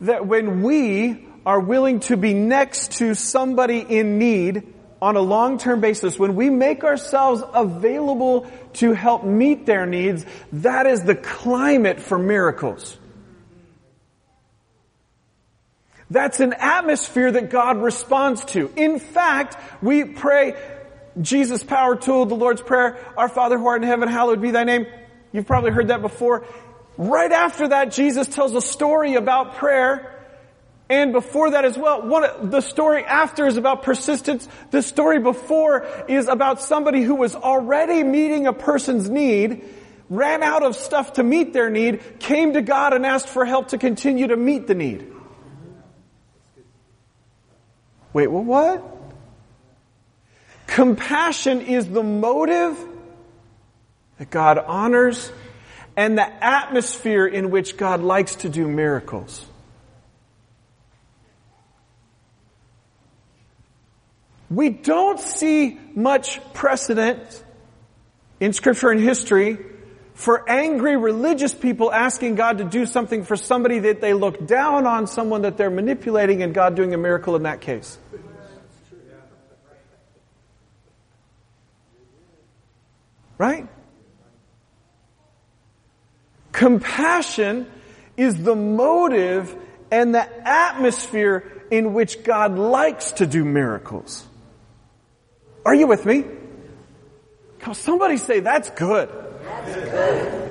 that 0.00 0.26
when 0.26 0.62
we 0.62 1.26
are 1.44 1.60
willing 1.60 2.00
to 2.00 2.16
be 2.16 2.34
next 2.34 2.92
to 2.98 3.14
somebody 3.14 3.78
in 3.78 4.18
need 4.18 4.74
on 5.00 5.16
a 5.16 5.20
long-term 5.20 5.80
basis, 5.80 6.18
when 6.18 6.34
we 6.34 6.50
make 6.50 6.84
ourselves 6.84 7.42
available 7.54 8.50
to 8.74 8.92
help 8.92 9.24
meet 9.24 9.64
their 9.64 9.86
needs, 9.86 10.26
that 10.52 10.86
is 10.86 11.02
the 11.04 11.14
climate 11.14 12.00
for 12.00 12.18
miracles. 12.18 12.96
That's 16.10 16.40
an 16.40 16.54
atmosphere 16.54 17.30
that 17.32 17.50
God 17.50 17.78
responds 17.78 18.44
to. 18.46 18.72
In 18.76 18.98
fact, 18.98 19.56
we 19.82 20.04
pray 20.04 20.54
Jesus' 21.20 21.62
power 21.62 21.96
tool, 21.96 22.26
the 22.26 22.34
Lord's 22.34 22.62
Prayer, 22.62 22.98
Our 23.16 23.28
Father 23.28 23.58
who 23.58 23.66
art 23.66 23.82
in 23.82 23.88
heaven, 23.88 24.08
hallowed 24.08 24.40
be 24.40 24.50
thy 24.50 24.64
name. 24.64 24.86
You've 25.32 25.46
probably 25.46 25.70
heard 25.70 25.88
that 25.88 26.00
before. 26.00 26.46
Right 26.98 27.30
after 27.30 27.68
that, 27.68 27.92
Jesus 27.92 28.26
tells 28.26 28.54
a 28.56 28.60
story 28.60 29.14
about 29.14 29.54
prayer. 29.54 30.16
And 30.90 31.12
before 31.12 31.52
that 31.52 31.64
as 31.64 31.78
well, 31.78 32.02
one, 32.02 32.50
the 32.50 32.60
story 32.60 33.04
after 33.04 33.46
is 33.46 33.56
about 33.56 33.84
persistence. 33.84 34.48
The 34.72 34.82
story 34.82 35.20
before 35.20 35.86
is 36.08 36.26
about 36.26 36.60
somebody 36.60 37.02
who 37.02 37.14
was 37.14 37.36
already 37.36 38.02
meeting 38.02 38.48
a 38.48 38.52
person's 38.52 39.08
need, 39.08 39.64
ran 40.10 40.42
out 40.42 40.64
of 40.64 40.74
stuff 40.74 41.14
to 41.14 41.22
meet 41.22 41.52
their 41.52 41.70
need, 41.70 42.18
came 42.18 42.54
to 42.54 42.62
God 42.62 42.94
and 42.94 43.06
asked 43.06 43.28
for 43.28 43.44
help 43.44 43.68
to 43.68 43.78
continue 43.78 44.26
to 44.26 44.36
meet 44.36 44.66
the 44.66 44.74
need. 44.74 45.12
Wait, 48.12 48.26
well, 48.26 48.42
what? 48.42 48.84
Compassion 50.66 51.60
is 51.60 51.88
the 51.88 52.02
motive 52.02 52.76
that 54.18 54.30
God 54.30 54.58
honors 54.58 55.30
and 55.98 56.16
the 56.16 56.44
atmosphere 56.44 57.26
in 57.26 57.50
which 57.50 57.76
God 57.76 58.00
likes 58.00 58.36
to 58.36 58.48
do 58.48 58.68
miracles. 58.68 59.44
We 64.48 64.68
don't 64.68 65.18
see 65.18 65.76
much 65.96 66.40
precedent 66.52 67.42
in 68.38 68.52
scripture 68.52 68.90
and 68.90 69.00
history 69.00 69.58
for 70.14 70.48
angry 70.48 70.96
religious 70.96 71.52
people 71.52 71.92
asking 71.92 72.36
God 72.36 72.58
to 72.58 72.64
do 72.64 72.86
something 72.86 73.24
for 73.24 73.34
somebody 73.34 73.80
that 73.80 74.00
they 74.00 74.14
look 74.14 74.46
down 74.46 74.86
on, 74.86 75.08
someone 75.08 75.42
that 75.42 75.56
they're 75.56 75.68
manipulating, 75.68 76.44
and 76.44 76.54
God 76.54 76.76
doing 76.76 76.94
a 76.94 76.98
miracle 76.98 77.34
in 77.34 77.42
that 77.42 77.60
case. 77.60 77.98
Right? 83.36 83.66
Compassion 86.58 87.70
is 88.16 88.42
the 88.42 88.56
motive 88.56 89.54
and 89.92 90.12
the 90.12 90.26
atmosphere 90.44 91.44
in 91.70 91.94
which 91.94 92.24
God 92.24 92.58
likes 92.58 93.12
to 93.12 93.28
do 93.28 93.44
miracles. 93.44 94.26
Are 95.64 95.72
you 95.72 95.86
with 95.86 96.04
me? 96.04 96.24
Come, 97.60 97.74
somebody 97.74 98.16
say 98.16 98.40
that's 98.40 98.70
good. 98.70 99.08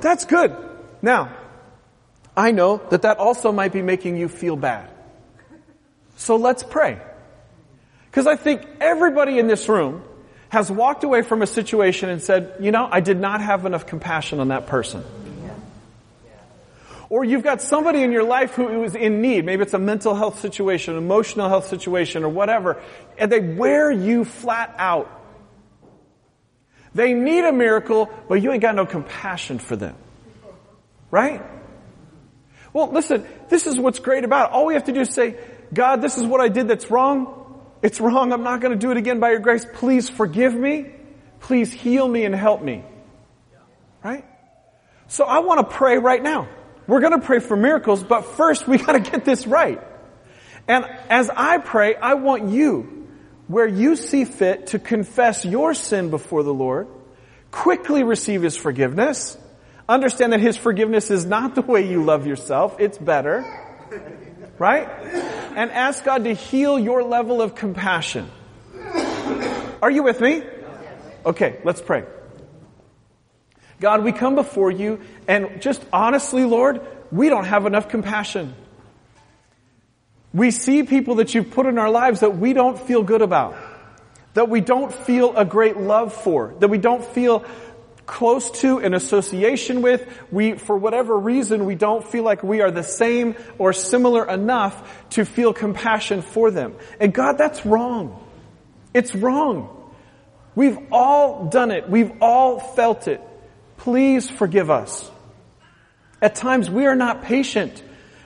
That's 0.00 0.24
good. 0.24 0.56
Now, 1.02 1.36
I 2.34 2.52
know 2.52 2.78
that 2.88 3.02
that 3.02 3.18
also 3.18 3.52
might 3.52 3.74
be 3.74 3.82
making 3.82 4.16
you 4.16 4.28
feel 4.28 4.56
bad. 4.56 4.88
So 6.16 6.36
let's 6.36 6.62
pray. 6.62 7.02
Because 8.06 8.26
I 8.26 8.36
think 8.36 8.66
everybody 8.80 9.38
in 9.38 9.46
this 9.46 9.68
room 9.68 10.02
has 10.48 10.70
walked 10.70 11.04
away 11.04 11.20
from 11.20 11.42
a 11.42 11.46
situation 11.46 12.08
and 12.08 12.22
said, 12.22 12.54
you 12.60 12.70
know, 12.70 12.88
I 12.90 13.00
did 13.00 13.20
not 13.20 13.42
have 13.42 13.66
enough 13.66 13.86
compassion 13.86 14.40
on 14.40 14.48
that 14.48 14.68
person. 14.68 15.04
Or 17.10 17.24
you've 17.24 17.42
got 17.42 17.62
somebody 17.62 18.02
in 18.02 18.12
your 18.12 18.24
life 18.24 18.54
who 18.54 18.84
is 18.84 18.94
in 18.94 19.22
need. 19.22 19.46
Maybe 19.46 19.62
it's 19.62 19.72
a 19.72 19.78
mental 19.78 20.14
health 20.14 20.40
situation, 20.40 20.96
emotional 20.96 21.48
health 21.48 21.66
situation, 21.66 22.22
or 22.22 22.28
whatever. 22.28 22.82
And 23.16 23.32
they 23.32 23.40
wear 23.40 23.90
you 23.90 24.24
flat 24.24 24.74
out. 24.76 25.10
They 26.94 27.14
need 27.14 27.44
a 27.44 27.52
miracle, 27.52 28.10
but 28.28 28.42
you 28.42 28.52
ain't 28.52 28.62
got 28.62 28.74
no 28.74 28.84
compassion 28.84 29.58
for 29.58 29.76
them. 29.76 29.94
Right? 31.10 31.42
Well, 32.74 32.90
listen, 32.92 33.26
this 33.48 33.66
is 33.66 33.78
what's 33.78 33.98
great 33.98 34.24
about 34.24 34.50
it. 34.50 34.52
All 34.54 34.66
we 34.66 34.74
have 34.74 34.84
to 34.84 34.92
do 34.92 35.00
is 35.00 35.14
say, 35.14 35.36
God, 35.72 36.02
this 36.02 36.18
is 36.18 36.24
what 36.24 36.40
I 36.40 36.48
did 36.48 36.68
that's 36.68 36.90
wrong. 36.90 37.62
It's 37.82 38.00
wrong. 38.00 38.32
I'm 38.32 38.42
not 38.42 38.60
going 38.60 38.72
to 38.72 38.78
do 38.78 38.90
it 38.90 38.98
again 38.98 39.20
by 39.20 39.30
your 39.30 39.38
grace. 39.38 39.66
Please 39.74 40.10
forgive 40.10 40.54
me. 40.54 40.92
Please 41.40 41.72
heal 41.72 42.06
me 42.06 42.24
and 42.24 42.34
help 42.34 42.60
me. 42.60 42.84
Right? 44.04 44.24
So 45.06 45.24
I 45.24 45.38
want 45.38 45.68
to 45.68 45.76
pray 45.76 45.96
right 45.96 46.22
now. 46.22 46.48
We're 46.88 47.00
going 47.00 47.12
to 47.12 47.24
pray 47.24 47.38
for 47.38 47.56
miracles, 47.56 48.02
but 48.02 48.22
first 48.22 48.66
we 48.66 48.78
got 48.84 48.92
to 48.92 49.00
get 49.00 49.24
this 49.24 49.46
right. 49.46 49.80
And 50.66 50.84
as 51.08 51.30
I 51.30 51.58
pray, 51.58 51.94
I 51.94 52.14
want 52.14 52.48
you, 52.48 53.06
where 53.46 53.66
you 53.66 53.94
see 53.94 54.24
fit, 54.24 54.68
to 54.68 54.78
confess 54.78 55.44
your 55.44 55.74
sin 55.74 56.10
before 56.10 56.42
the 56.42 56.52
Lord, 56.52 56.88
quickly 57.50 58.02
receive 58.02 58.42
His 58.42 58.56
forgiveness, 58.56 59.38
understand 59.88 60.32
that 60.32 60.40
His 60.40 60.56
forgiveness 60.56 61.10
is 61.10 61.24
not 61.24 61.54
the 61.54 61.62
way 61.62 61.88
you 61.88 62.04
love 62.04 62.26
yourself, 62.26 62.80
it's 62.80 62.98
better, 62.98 63.44
right? 64.58 64.88
And 65.56 65.70
ask 65.70 66.02
God 66.04 66.24
to 66.24 66.34
heal 66.34 66.78
your 66.78 67.02
level 67.02 67.42
of 67.42 67.54
compassion. 67.54 68.30
Are 69.82 69.90
you 69.90 70.02
with 70.02 70.20
me? 70.20 70.42
Okay, 71.24 71.60
let's 71.64 71.82
pray. 71.82 72.04
God, 73.80 74.02
we 74.02 74.12
come 74.12 74.34
before 74.34 74.70
you 74.70 75.00
and 75.26 75.60
just 75.60 75.84
honestly, 75.92 76.44
Lord, 76.44 76.80
we 77.12 77.28
don't 77.28 77.44
have 77.44 77.66
enough 77.66 77.88
compassion. 77.88 78.54
We 80.34 80.50
see 80.50 80.82
people 80.82 81.16
that 81.16 81.34
you've 81.34 81.50
put 81.50 81.66
in 81.66 81.78
our 81.78 81.90
lives 81.90 82.20
that 82.20 82.36
we 82.36 82.52
don't 82.52 82.78
feel 82.78 83.02
good 83.02 83.22
about, 83.22 83.56
that 84.34 84.48
we 84.48 84.60
don't 84.60 84.92
feel 84.92 85.36
a 85.36 85.44
great 85.44 85.76
love 85.76 86.12
for, 86.12 86.54
that 86.58 86.68
we 86.68 86.78
don't 86.78 87.04
feel 87.04 87.44
close 88.04 88.50
to 88.62 88.78
an 88.78 88.94
association 88.94 89.82
with. 89.82 90.06
We, 90.32 90.54
for 90.54 90.76
whatever 90.76 91.16
reason, 91.16 91.66
we 91.66 91.74
don't 91.76 92.06
feel 92.06 92.24
like 92.24 92.42
we 92.42 92.62
are 92.62 92.70
the 92.70 92.82
same 92.82 93.36
or 93.58 93.72
similar 93.72 94.28
enough 94.28 95.06
to 95.10 95.24
feel 95.24 95.52
compassion 95.52 96.22
for 96.22 96.50
them. 96.50 96.74
And 96.98 97.12
God, 97.12 97.38
that's 97.38 97.64
wrong. 97.64 98.24
It's 98.92 99.14
wrong. 99.14 99.74
We've 100.54 100.78
all 100.90 101.46
done 101.46 101.70
it. 101.70 101.88
We've 101.88 102.12
all 102.20 102.58
felt 102.58 103.06
it. 103.06 103.20
Please 103.78 104.28
forgive 104.28 104.70
us. 104.70 105.10
At 106.20 106.34
times 106.34 106.68
we 106.68 106.86
are 106.86 106.96
not 106.96 107.22
patient. 107.22 107.82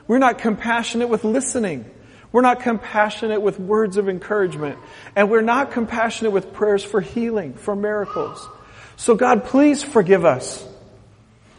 We're 0.07 0.19
not 0.19 0.39
compassionate 0.39 1.09
with 1.09 1.25
listening. 1.25 1.89
We're 2.33 2.43
not 2.43 2.61
compassionate 2.61 3.43
with 3.43 3.61
words 3.61 3.99
of 3.99 4.09
encouragement. 4.09 4.79
And 5.15 5.31
we're 5.31 5.43
not 5.43 5.73
compassionate 5.73 6.33
with 6.33 6.53
prayers 6.53 6.83
for 6.83 7.01
healing, 7.01 7.55
for 7.55 7.77
miracles. 7.77 8.49
So 8.97 9.15
God, 9.15 9.45
please 9.45 9.83
forgive 9.83 10.25
us. 10.25 10.67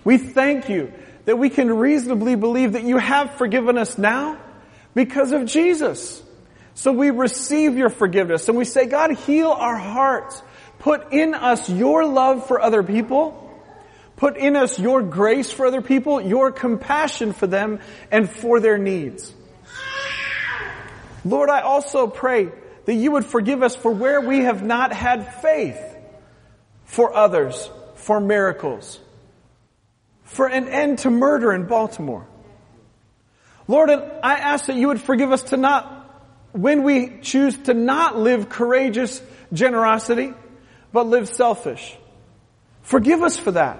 We 0.03 0.17
thank 0.17 0.69
you 0.69 0.91
that 1.25 1.37
we 1.37 1.49
can 1.49 1.71
reasonably 1.71 2.35
believe 2.35 2.73
that 2.73 2.83
you 2.83 2.97
have 2.97 3.35
forgiven 3.35 3.77
us 3.77 3.97
now 3.97 4.39
because 4.95 5.31
of 5.31 5.45
Jesus. 5.45 6.21
So 6.73 6.91
we 6.91 7.11
receive 7.11 7.77
your 7.77 7.89
forgiveness 7.89 8.49
and 8.49 8.57
we 8.57 8.65
say, 8.65 8.87
God, 8.87 9.11
heal 9.11 9.49
our 9.51 9.77
hearts. 9.77 10.41
Put 10.79 11.13
in 11.13 11.35
us 11.35 11.69
your 11.69 12.05
love 12.05 12.47
for 12.47 12.59
other 12.59 12.81
people 12.81 13.42
Put 14.15 14.37
in 14.37 14.55
us 14.55 14.79
your 14.79 15.01
grace 15.01 15.51
for 15.51 15.65
other 15.65 15.81
people, 15.81 16.21
your 16.21 16.51
compassion 16.51 17.33
for 17.33 17.47
them 17.47 17.79
and 18.11 18.29
for 18.29 18.59
their 18.59 18.77
needs. 18.77 19.33
Lord, 21.25 21.49
I 21.49 21.61
also 21.61 22.07
pray 22.07 22.49
that 22.85 22.93
you 22.93 23.11
would 23.11 23.25
forgive 23.25 23.63
us 23.63 23.75
for 23.75 23.91
where 23.91 24.21
we 24.21 24.39
have 24.39 24.63
not 24.63 24.93
had 24.93 25.41
faith 25.41 25.81
for 26.85 27.15
others, 27.15 27.69
for 27.95 28.19
miracles, 28.19 28.99
for 30.23 30.47
an 30.47 30.67
end 30.67 30.99
to 30.99 31.09
murder 31.09 31.53
in 31.53 31.65
Baltimore. 31.65 32.27
Lord, 33.67 33.89
I 33.89 34.35
ask 34.35 34.65
that 34.65 34.75
you 34.75 34.89
would 34.89 35.01
forgive 35.01 35.31
us 35.31 35.43
to 35.43 35.57
not, 35.57 36.21
when 36.51 36.83
we 36.83 37.19
choose 37.21 37.57
to 37.63 37.73
not 37.73 38.17
live 38.17 38.49
courageous 38.49 39.21
generosity, 39.53 40.33
but 40.91 41.07
live 41.07 41.29
selfish. 41.29 41.97
Forgive 42.81 43.23
us 43.23 43.37
for 43.37 43.51
that. 43.51 43.79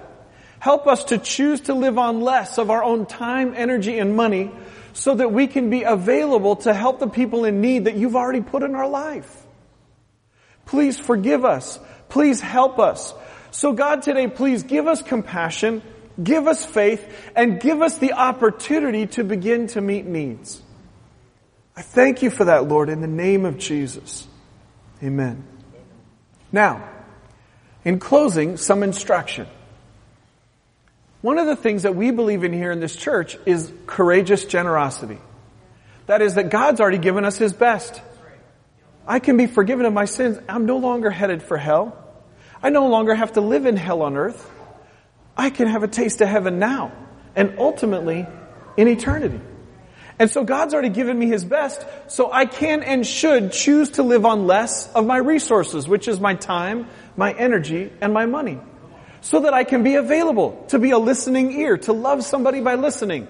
Help 0.64 0.86
us 0.86 1.04
to 1.04 1.18
choose 1.18 1.60
to 1.60 1.74
live 1.74 1.98
on 1.98 2.22
less 2.22 2.56
of 2.56 2.70
our 2.70 2.82
own 2.82 3.04
time, 3.04 3.52
energy, 3.54 3.98
and 3.98 4.16
money 4.16 4.50
so 4.94 5.14
that 5.14 5.30
we 5.30 5.46
can 5.46 5.68
be 5.68 5.82
available 5.82 6.56
to 6.56 6.72
help 6.72 7.00
the 7.00 7.06
people 7.06 7.44
in 7.44 7.60
need 7.60 7.84
that 7.84 7.96
you've 7.96 8.16
already 8.16 8.40
put 8.40 8.62
in 8.62 8.74
our 8.74 8.88
life. 8.88 9.30
Please 10.64 10.98
forgive 10.98 11.44
us. 11.44 11.78
Please 12.08 12.40
help 12.40 12.78
us. 12.78 13.12
So 13.50 13.74
God 13.74 14.00
today, 14.00 14.26
please 14.26 14.62
give 14.62 14.86
us 14.86 15.02
compassion, 15.02 15.82
give 16.22 16.46
us 16.46 16.64
faith, 16.64 17.14
and 17.36 17.60
give 17.60 17.82
us 17.82 17.98
the 17.98 18.14
opportunity 18.14 19.06
to 19.08 19.22
begin 19.22 19.66
to 19.66 19.82
meet 19.82 20.06
needs. 20.06 20.62
I 21.76 21.82
thank 21.82 22.22
you 22.22 22.30
for 22.30 22.46
that, 22.46 22.68
Lord, 22.68 22.88
in 22.88 23.02
the 23.02 23.06
name 23.06 23.44
of 23.44 23.58
Jesus. 23.58 24.26
Amen. 25.02 25.44
Now, 26.50 26.88
in 27.84 27.98
closing, 27.98 28.56
some 28.56 28.82
instruction. 28.82 29.46
One 31.24 31.38
of 31.38 31.46
the 31.46 31.56
things 31.56 31.84
that 31.84 31.96
we 31.96 32.10
believe 32.10 32.44
in 32.44 32.52
here 32.52 32.70
in 32.70 32.80
this 32.80 32.94
church 32.94 33.38
is 33.46 33.72
courageous 33.86 34.44
generosity. 34.44 35.16
That 36.04 36.20
is 36.20 36.34
that 36.34 36.50
God's 36.50 36.82
already 36.82 36.98
given 36.98 37.24
us 37.24 37.38
His 37.38 37.54
best. 37.54 38.02
I 39.06 39.20
can 39.20 39.38
be 39.38 39.46
forgiven 39.46 39.86
of 39.86 39.94
my 39.94 40.04
sins. 40.04 40.38
I'm 40.50 40.66
no 40.66 40.76
longer 40.76 41.08
headed 41.08 41.42
for 41.42 41.56
hell. 41.56 41.96
I 42.62 42.68
no 42.68 42.88
longer 42.88 43.14
have 43.14 43.32
to 43.32 43.40
live 43.40 43.64
in 43.64 43.78
hell 43.78 44.02
on 44.02 44.18
earth. 44.18 44.50
I 45.34 45.48
can 45.48 45.66
have 45.66 45.82
a 45.82 45.88
taste 45.88 46.20
of 46.20 46.28
heaven 46.28 46.58
now 46.58 46.92
and 47.34 47.54
ultimately 47.58 48.26
in 48.76 48.86
eternity. 48.86 49.40
And 50.18 50.30
so 50.30 50.44
God's 50.44 50.74
already 50.74 50.90
given 50.90 51.18
me 51.18 51.28
His 51.28 51.42
best, 51.42 51.86
so 52.06 52.30
I 52.30 52.44
can 52.44 52.82
and 52.82 53.06
should 53.06 53.50
choose 53.50 53.92
to 53.92 54.02
live 54.02 54.26
on 54.26 54.46
less 54.46 54.92
of 54.92 55.06
my 55.06 55.16
resources, 55.16 55.88
which 55.88 56.06
is 56.06 56.20
my 56.20 56.34
time, 56.34 56.86
my 57.16 57.32
energy, 57.32 57.90
and 58.02 58.12
my 58.12 58.26
money 58.26 58.60
so 59.24 59.40
that 59.40 59.54
I 59.54 59.64
can 59.64 59.82
be 59.82 59.94
available 59.94 60.66
to 60.68 60.78
be 60.78 60.90
a 60.90 60.98
listening 60.98 61.50
ear, 61.52 61.78
to 61.78 61.94
love 61.94 62.22
somebody 62.22 62.60
by 62.60 62.74
listening, 62.74 63.26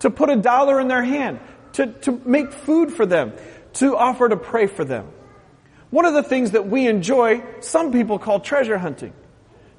to 0.00 0.10
put 0.10 0.28
a 0.28 0.36
dollar 0.36 0.78
in 0.78 0.88
their 0.88 1.02
hand, 1.02 1.40
to, 1.72 1.86
to 1.86 2.20
make 2.26 2.52
food 2.52 2.92
for 2.92 3.06
them, 3.06 3.32
to 3.72 3.96
offer 3.96 4.28
to 4.28 4.36
pray 4.36 4.66
for 4.66 4.84
them. 4.84 5.08
One 5.88 6.04
of 6.04 6.12
the 6.12 6.22
things 6.22 6.50
that 6.50 6.68
we 6.68 6.86
enjoy, 6.86 7.42
some 7.60 7.92
people 7.92 8.18
call 8.18 8.40
treasure 8.40 8.76
hunting. 8.76 9.14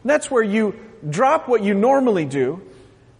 That's 0.03 0.32
where 0.32 0.41
you 0.41 0.73
drop 1.08 1.47
what 1.47 1.62
you 1.62 1.75
normally 1.75 2.25
do 2.25 2.63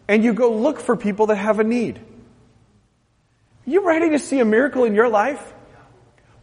and 0.08 0.24
you 0.24 0.34
go 0.34 0.52
look 0.52 0.80
for 0.80 0.98
people 0.98 1.28
that 1.28 1.36
have 1.36 1.60
a 1.60 1.64
need. 1.64 2.00
Are 2.00 3.70
You 3.70 3.86
ready 3.86 4.10
to 4.10 4.18
see 4.18 4.40
a 4.40 4.46
miracle 4.46 4.86
in 4.86 4.96
your 4.96 5.08
life? 5.08 5.54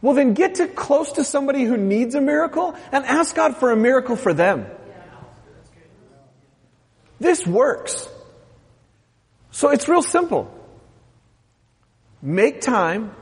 Well 0.01 0.13
then 0.13 0.35
get 0.35 0.55
to 0.55 0.69
close 0.69 1.11
to 1.13 1.25
somebody 1.25 1.65
who 1.65 1.75
needs 1.75 2.15
a 2.15 2.21
miracle 2.21 2.77
and 2.93 3.03
ask 3.03 3.35
God 3.35 3.57
for 3.57 3.71
a 3.71 3.75
miracle 3.75 4.15
for 4.15 4.33
them. 4.33 4.67
This 7.19 7.45
works. 7.45 8.07
So 9.51 9.69
it's 9.69 9.87
real 9.87 10.01
simple. 10.01 10.53
Make 12.21 12.61
time. 12.61 13.15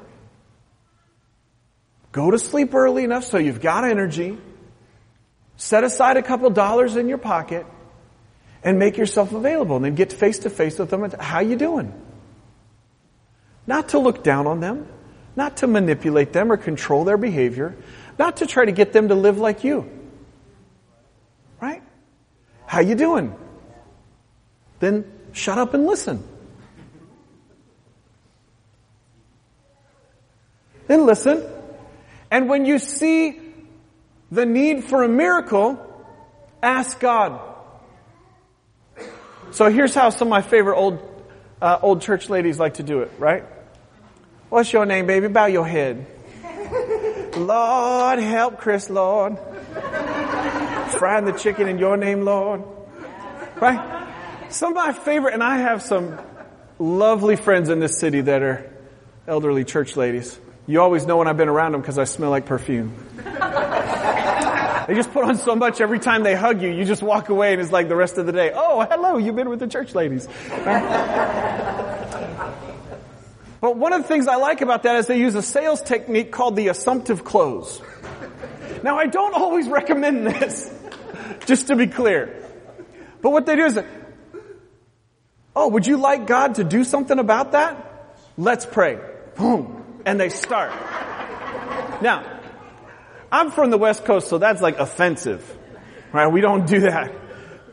Go 2.12 2.31
to 2.31 2.39
sleep 2.39 2.73
early 2.73 3.03
enough 3.03 3.25
so 3.25 3.38
you've 3.38 3.62
got 3.62 3.84
energy. 3.84 4.38
Set 5.58 5.84
aside 5.84 6.17
a 6.17 6.23
couple 6.23 6.49
dollars 6.49 6.95
in 6.95 7.08
your 7.08 7.17
pocket 7.17 7.65
and 8.63 8.79
make 8.79 8.97
yourself 8.97 9.31
available 9.31 9.77
and 9.77 9.86
then 9.86 9.95
get 9.95 10.12
face 10.12 10.39
to 10.39 10.49
face 10.49 10.79
with 10.79 10.89
them 10.89 11.03
and 11.03 11.13
how 11.13 11.39
you 11.39 11.55
doing? 11.55 11.93
Not 13.67 13.89
to 13.89 13.99
look 13.99 14.23
down 14.23 14.47
on 14.47 14.60
them, 14.60 14.88
not 15.36 15.58
to 15.58 15.67
manipulate 15.67 16.34
them 16.34 16.51
or 16.51 16.58
control 16.58 17.03
their 17.03 17.17
behavior, 17.17 17.75
not 18.17 18.38
to 18.38 18.47
try 18.47 18.65
to 18.65 18.71
get 18.71 18.93
them 18.93 19.10
to 19.10 19.15
live 19.15 19.38
like 19.38 19.63
you. 19.63 19.89
Right? 21.62 21.81
How 22.65 22.81
you 22.81 22.95
doing? 22.95 23.36
Then 24.86 25.12
shut 25.34 25.58
up 25.58 25.74
and 25.74 25.86
listen. 25.88 26.24
Then 30.88 31.06
listen. 31.06 31.43
And 32.30 32.48
when 32.48 32.65
you 32.65 32.78
see 32.78 33.41
the 34.32 34.45
need 34.45 34.84
for 34.84 35.04
a 35.04 35.10
miracle, 35.10 35.82
ask 36.62 37.00
God, 37.00 37.41
So 39.52 39.69
here's 39.71 39.95
how 39.95 40.10
some 40.10 40.28
of 40.28 40.32
my 40.32 40.41
favorite 40.41 40.76
old, 40.76 41.00
uh, 41.62 41.80
old 41.82 42.02
church 42.02 42.30
ladies 42.30 42.60
like 42.60 42.76
to 42.76 42.84
do 42.84 43.02
it, 43.02 43.12
right? 43.17 43.45
What's 44.50 44.74
your 44.74 44.86
name, 44.86 45.08
baby? 45.08 45.30
Bow 45.30 45.45
your 45.45 45.65
head. 45.65 46.06
Lord, 47.38 48.19
help 48.19 48.58
Chris, 48.60 48.89
Lord. 48.89 49.38
Frying 51.00 51.26
the 51.26 51.36
chicken 51.39 51.67
in 51.67 51.80
your 51.80 51.98
name, 51.98 52.26
Lord. 52.26 52.63
Right? 53.62 53.94
Some 54.56 54.72
of 54.72 54.76
my 54.78 54.94
favorite, 54.94 55.34
and 55.34 55.44
I 55.44 55.58
have 55.58 55.82
some 55.82 56.18
lovely 56.80 57.36
friends 57.36 57.68
in 57.68 57.82
this 57.82 58.00
city 58.00 58.22
that 58.22 58.41
are 58.41 58.72
elderly 59.28 59.65
church 59.65 59.98
ladies. 59.98 60.39
You 60.65 60.80
always 60.80 61.06
know 61.06 61.18
when 61.18 61.28
I've 61.28 61.36
been 61.36 61.50
around 61.50 61.74
them 61.74 61.82
because 61.82 61.98
I 61.98 62.06
smell 62.06 62.30
like 62.30 62.46
perfume. 62.46 62.96
they 63.18 64.94
just 64.96 65.12
put 65.12 65.26
on 65.26 65.36
so 65.36 65.58
much 65.58 65.82
every 65.82 66.00
time 66.00 66.24
they 66.24 66.36
hug 66.36 66.62
you, 66.62 66.70
you 66.70 66.86
just 66.86 67.04
walk 67.04 67.28
away 67.28 67.52
and 67.52 67.62
it's 67.62 67.74
like 67.74 67.89
the 67.89 67.98
rest 67.98 68.18
of 68.18 68.28
the 68.28 68.32
day, 68.32 68.54
oh, 68.56 68.88
hello, 68.89 69.18
you've 69.18 69.36
been 69.36 69.50
with 69.50 69.60
the 69.60 69.68
church 69.68 69.94
ladies. 69.94 70.26
but 73.60 73.76
one 73.76 73.91
of 73.91 74.04
the 74.04 74.08
things 74.08 74.30
I 74.30 74.38
like 74.38 74.62
about 74.62 74.84
that 74.84 74.96
is 74.96 75.08
they 75.08 75.20
use 75.20 75.36
a 75.36 75.44
sales 75.44 75.82
technique 75.82 76.32
called 76.32 76.56
the 76.56 76.70
assumptive 76.70 77.26
close. 77.26 77.82
Now 78.84 78.98
I 78.98 79.08
don't 79.08 79.36
always 79.36 79.68
recommend 79.68 80.26
this, 80.28 80.74
just 81.46 81.68
to 81.68 81.76
be 81.76 81.88
clear. 81.88 82.41
But 83.22 83.32
what 83.32 83.46
they 83.46 83.58
do 83.58 83.65
is, 83.65 83.78
oh, 85.56 85.70
would 85.70 85.88
you 85.88 85.98
like 85.98 86.28
God 86.28 86.56
to 86.56 86.63
do 86.63 86.84
something 86.84 87.18
about 87.18 87.54
that? 87.54 88.18
Let's 88.38 88.65
pray. 88.65 89.00
Boom. 89.36 90.02
And 90.06 90.20
they 90.20 90.30
start. 90.30 90.72
Now, 92.02 92.41
I'm 93.32 93.52
from 93.52 93.70
the 93.70 93.78
West 93.78 94.06
Coast, 94.06 94.28
so 94.28 94.38
that's 94.38 94.62
like 94.62 94.80
offensive. 94.80 95.44
Right? 96.12 96.28
We 96.28 96.41
don't 96.41 96.68
do 96.68 96.82
that. 96.82 97.13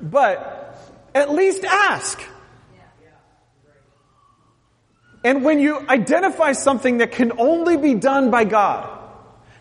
But 0.01 0.77
at 1.15 1.31
least 1.31 1.65
ask. 1.65 2.21
And 5.25 5.45
when 5.45 5.61
you 5.61 5.79
identify 5.89 6.53
something 6.53 6.99
that 6.99 7.13
can 7.13 7.39
only 7.39 7.77
be 7.77 7.95
done 7.95 8.31
by 8.31 8.45
God, 8.45 8.99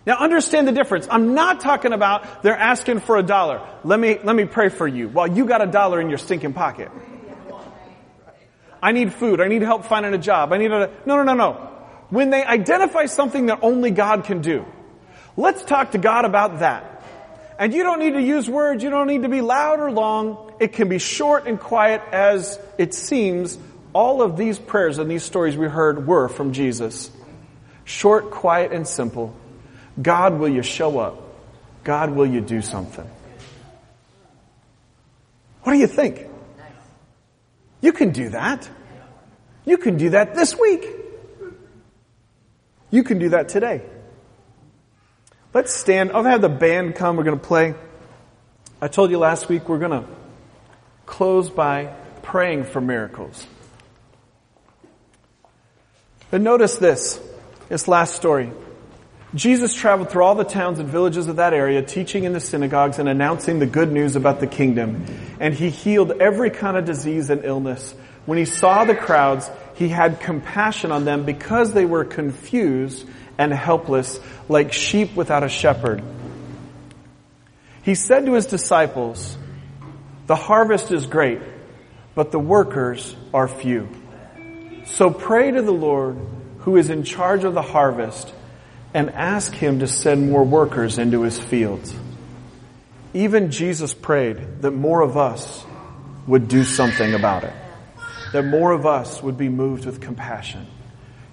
now 0.07 0.17
understand 0.17 0.67
the 0.67 0.71
difference. 0.71 1.07
I'm 1.11 1.35
not 1.35 1.59
talking 1.59 1.93
about 1.93 2.41
they're 2.41 2.57
asking 2.57 3.01
for 3.01 3.17
a 3.17 3.23
dollar. 3.23 3.61
Let 3.83 3.99
me, 3.99 4.17
let 4.23 4.35
me 4.35 4.45
pray 4.45 4.69
for 4.69 4.87
you 4.87 5.07
while 5.07 5.27
you 5.27 5.45
got 5.45 5.61
a 5.61 5.67
dollar 5.67 6.01
in 6.01 6.09
your 6.09 6.17
stinking 6.17 6.53
pocket. 6.53 6.89
I 8.81 8.91
need 8.91 9.13
food. 9.13 9.39
I 9.39 9.47
need 9.47 9.61
help 9.61 9.85
finding 9.85 10.13
a 10.13 10.17
job. 10.17 10.51
I 10.51 10.57
need 10.57 10.71
a, 10.71 10.91
no, 11.05 11.17
no, 11.17 11.23
no, 11.23 11.33
no. 11.33 11.53
When 12.09 12.29
they 12.29 12.43
identify 12.43 13.05
something 13.05 13.45
that 13.45 13.59
only 13.61 13.91
God 13.91 14.25
can 14.25 14.41
do, 14.41 14.65
let's 15.37 15.63
talk 15.63 15.91
to 15.91 15.97
God 15.97 16.25
about 16.25 16.59
that. 16.59 17.03
And 17.59 17.73
you 17.73 17.83
don't 17.83 17.99
need 17.99 18.13
to 18.13 18.21
use 18.21 18.49
words. 18.49 18.83
You 18.83 18.89
don't 18.89 19.07
need 19.07 19.21
to 19.21 19.29
be 19.29 19.41
loud 19.41 19.79
or 19.79 19.91
long. 19.91 20.51
It 20.59 20.73
can 20.73 20.89
be 20.89 20.97
short 20.97 21.47
and 21.47 21.59
quiet 21.59 22.01
as 22.11 22.59
it 22.77 22.93
seems 22.93 23.57
all 23.93 24.21
of 24.21 24.35
these 24.35 24.57
prayers 24.57 24.97
and 24.97 25.11
these 25.11 25.23
stories 25.23 25.55
we 25.55 25.67
heard 25.67 26.07
were 26.07 26.27
from 26.27 26.53
Jesus. 26.53 27.11
Short, 27.85 28.31
quiet, 28.31 28.71
and 28.71 28.87
simple. 28.87 29.35
God, 30.01 30.39
will 30.39 30.49
you 30.49 30.63
show 30.63 30.97
up? 30.97 31.21
God, 31.83 32.11
will 32.11 32.25
you 32.25 32.41
do 32.41 32.61
something? 32.61 33.09
What 35.63 35.73
do 35.73 35.79
you 35.79 35.87
think? 35.87 36.30
You 37.81 37.91
can 37.91 38.11
do 38.11 38.29
that. 38.29 38.69
You 39.65 39.77
can 39.77 39.97
do 39.97 40.11
that 40.11 40.35
this 40.35 40.57
week. 40.57 40.87
You 42.89 43.03
can 43.03 43.19
do 43.19 43.29
that 43.29 43.49
today. 43.49 43.81
Let's 45.53 45.73
stand. 45.73 46.11
I'll 46.13 46.23
have 46.23 46.41
the 46.41 46.49
band 46.49 46.95
come. 46.95 47.17
We're 47.17 47.23
going 47.23 47.39
to 47.39 47.45
play. 47.45 47.75
I 48.81 48.87
told 48.87 49.11
you 49.11 49.17
last 49.17 49.49
week 49.49 49.67
we're 49.67 49.79
going 49.79 50.03
to 50.03 50.07
close 51.05 51.49
by 51.49 51.93
praying 52.21 52.65
for 52.65 52.79
miracles. 52.81 53.45
But 56.29 56.41
notice 56.41 56.77
this, 56.77 57.19
this 57.67 57.87
last 57.87 58.15
story. 58.15 58.51
Jesus 59.33 59.73
traveled 59.73 60.09
through 60.09 60.23
all 60.23 60.35
the 60.35 60.43
towns 60.43 60.79
and 60.79 60.89
villages 60.89 61.27
of 61.27 61.37
that 61.37 61.53
area, 61.53 61.81
teaching 61.81 62.25
in 62.25 62.33
the 62.33 62.41
synagogues 62.41 62.99
and 62.99 63.07
announcing 63.07 63.59
the 63.59 63.65
good 63.65 63.89
news 63.89 64.17
about 64.17 64.41
the 64.41 64.47
kingdom. 64.47 65.05
And 65.39 65.53
he 65.53 65.69
healed 65.69 66.11
every 66.11 66.49
kind 66.49 66.75
of 66.75 66.83
disease 66.83 67.29
and 67.29 67.45
illness. 67.45 67.95
When 68.25 68.37
he 68.37 68.43
saw 68.43 68.83
the 68.83 68.95
crowds, 68.95 69.49
he 69.75 69.87
had 69.87 70.19
compassion 70.19 70.91
on 70.91 71.05
them 71.05 71.23
because 71.23 71.71
they 71.71 71.85
were 71.85 72.03
confused 72.03 73.07
and 73.37 73.53
helpless, 73.53 74.19
like 74.49 74.73
sheep 74.73 75.15
without 75.15 75.43
a 75.43 75.49
shepherd. 75.49 76.03
He 77.83 77.95
said 77.95 78.25
to 78.25 78.33
his 78.33 78.47
disciples, 78.47 79.37
The 80.27 80.35
harvest 80.35 80.91
is 80.91 81.05
great, 81.05 81.39
but 82.15 82.33
the 82.33 82.39
workers 82.39 83.15
are 83.33 83.47
few. 83.47 83.87
So 84.85 85.09
pray 85.09 85.51
to 85.51 85.61
the 85.61 85.71
Lord 85.71 86.19
who 86.59 86.75
is 86.75 86.89
in 86.89 87.03
charge 87.03 87.45
of 87.45 87.53
the 87.53 87.61
harvest 87.61 88.31
and 88.93 89.09
ask 89.11 89.53
him 89.53 89.79
to 89.79 89.87
send 89.87 90.29
more 90.29 90.43
workers 90.43 90.97
into 90.97 91.21
his 91.21 91.39
fields. 91.39 91.93
Even 93.13 93.51
Jesus 93.51 93.93
prayed 93.93 94.61
that 94.61 94.71
more 94.71 95.01
of 95.01 95.17
us 95.17 95.63
would 96.27 96.47
do 96.47 96.63
something 96.63 97.13
about 97.13 97.43
it. 97.43 97.53
That 98.33 98.43
more 98.43 98.71
of 98.71 98.85
us 98.85 99.21
would 99.21 99.37
be 99.37 99.49
moved 99.49 99.85
with 99.85 100.01
compassion. 100.01 100.67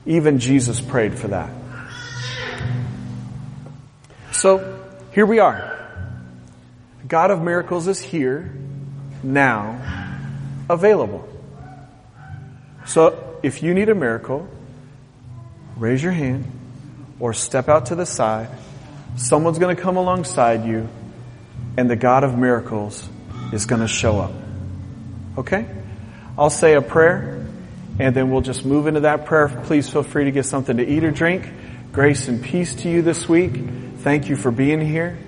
Even 0.06 0.38
Jesus 0.38 0.80
prayed 0.80 1.18
for 1.18 1.28
that. 1.28 1.50
So, 4.32 4.80
here 5.12 5.26
we 5.26 5.38
are. 5.38 5.74
God 7.06 7.30
of 7.30 7.42
miracles 7.42 7.88
is 7.88 8.00
here, 8.00 8.52
now, 9.22 9.80
available. 10.68 11.28
So, 12.86 13.38
if 13.42 13.62
you 13.62 13.74
need 13.74 13.88
a 13.88 13.94
miracle, 13.94 14.48
raise 15.76 16.02
your 16.02 16.12
hand 16.12 16.57
or 17.20 17.32
step 17.32 17.68
out 17.68 17.86
to 17.86 17.94
the 17.94 18.06
side. 18.06 18.48
Someone's 19.16 19.58
going 19.58 19.74
to 19.74 19.80
come 19.80 19.96
alongside 19.96 20.64
you 20.64 20.88
and 21.76 21.90
the 21.90 21.96
God 21.96 22.24
of 22.24 22.38
miracles 22.38 23.08
is 23.52 23.66
going 23.66 23.80
to 23.80 23.88
show 23.88 24.18
up. 24.18 24.32
Okay? 25.36 25.66
I'll 26.36 26.50
say 26.50 26.74
a 26.74 26.82
prayer 26.82 27.46
and 27.98 28.14
then 28.14 28.30
we'll 28.30 28.42
just 28.42 28.64
move 28.64 28.86
into 28.86 29.00
that 29.00 29.26
prayer. 29.26 29.48
Please 29.64 29.88
feel 29.88 30.02
free 30.02 30.24
to 30.24 30.30
get 30.30 30.44
something 30.46 30.76
to 30.76 30.86
eat 30.86 31.04
or 31.04 31.10
drink. 31.10 31.48
Grace 31.92 32.28
and 32.28 32.42
peace 32.42 32.74
to 32.74 32.90
you 32.90 33.02
this 33.02 33.28
week. 33.28 33.52
Thank 33.98 34.28
you 34.28 34.36
for 34.36 34.50
being 34.50 34.80
here. 34.80 35.18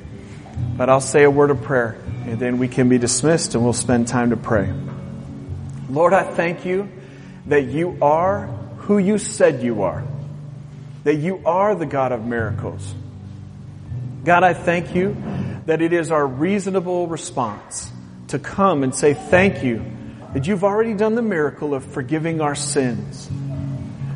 But 0.76 0.88
I'll 0.88 1.00
say 1.00 1.24
a 1.24 1.30
word 1.30 1.50
of 1.50 1.62
prayer 1.62 1.96
and 2.26 2.38
then 2.38 2.58
we 2.58 2.68
can 2.68 2.88
be 2.88 2.98
dismissed 2.98 3.54
and 3.54 3.64
we'll 3.64 3.72
spend 3.72 4.06
time 4.06 4.30
to 4.30 4.36
pray. 4.36 4.72
Lord, 5.88 6.12
I 6.12 6.22
thank 6.22 6.64
you 6.64 6.88
that 7.46 7.64
you 7.64 7.98
are 8.00 8.46
who 8.78 8.98
you 8.98 9.18
said 9.18 9.62
you 9.62 9.82
are 9.82 10.04
that 11.04 11.16
you 11.16 11.42
are 11.44 11.74
the 11.74 11.86
God 11.86 12.12
of 12.12 12.24
miracles. 12.24 12.94
God, 14.24 14.44
I 14.44 14.54
thank 14.54 14.94
you 14.94 15.16
that 15.66 15.80
it 15.80 15.92
is 15.92 16.10
our 16.10 16.26
reasonable 16.26 17.06
response 17.06 17.90
to 18.28 18.38
come 18.38 18.82
and 18.82 18.94
say 18.94 19.14
thank 19.14 19.64
you 19.64 19.84
that 20.34 20.46
you've 20.46 20.64
already 20.64 20.94
done 20.94 21.14
the 21.14 21.22
miracle 21.22 21.74
of 21.74 21.84
forgiving 21.84 22.40
our 22.40 22.54
sins. 22.54 23.28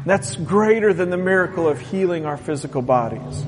That's 0.06 0.36
greater 0.36 0.92
than 0.92 1.10
the 1.10 1.16
miracle 1.16 1.68
of 1.68 1.80
healing 1.80 2.26
our 2.26 2.36
physical 2.36 2.82
bodies. 2.82 3.44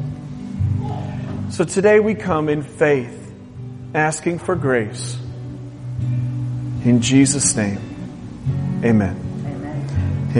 So 1.50 1.64
today 1.64 2.00
we 2.00 2.14
come 2.14 2.48
in 2.48 2.62
faith, 2.62 3.32
asking 3.94 4.40
for 4.40 4.56
grace. 4.56 5.16
In 6.84 7.00
Jesus' 7.02 7.54
name, 7.54 8.80
amen. 8.82 9.25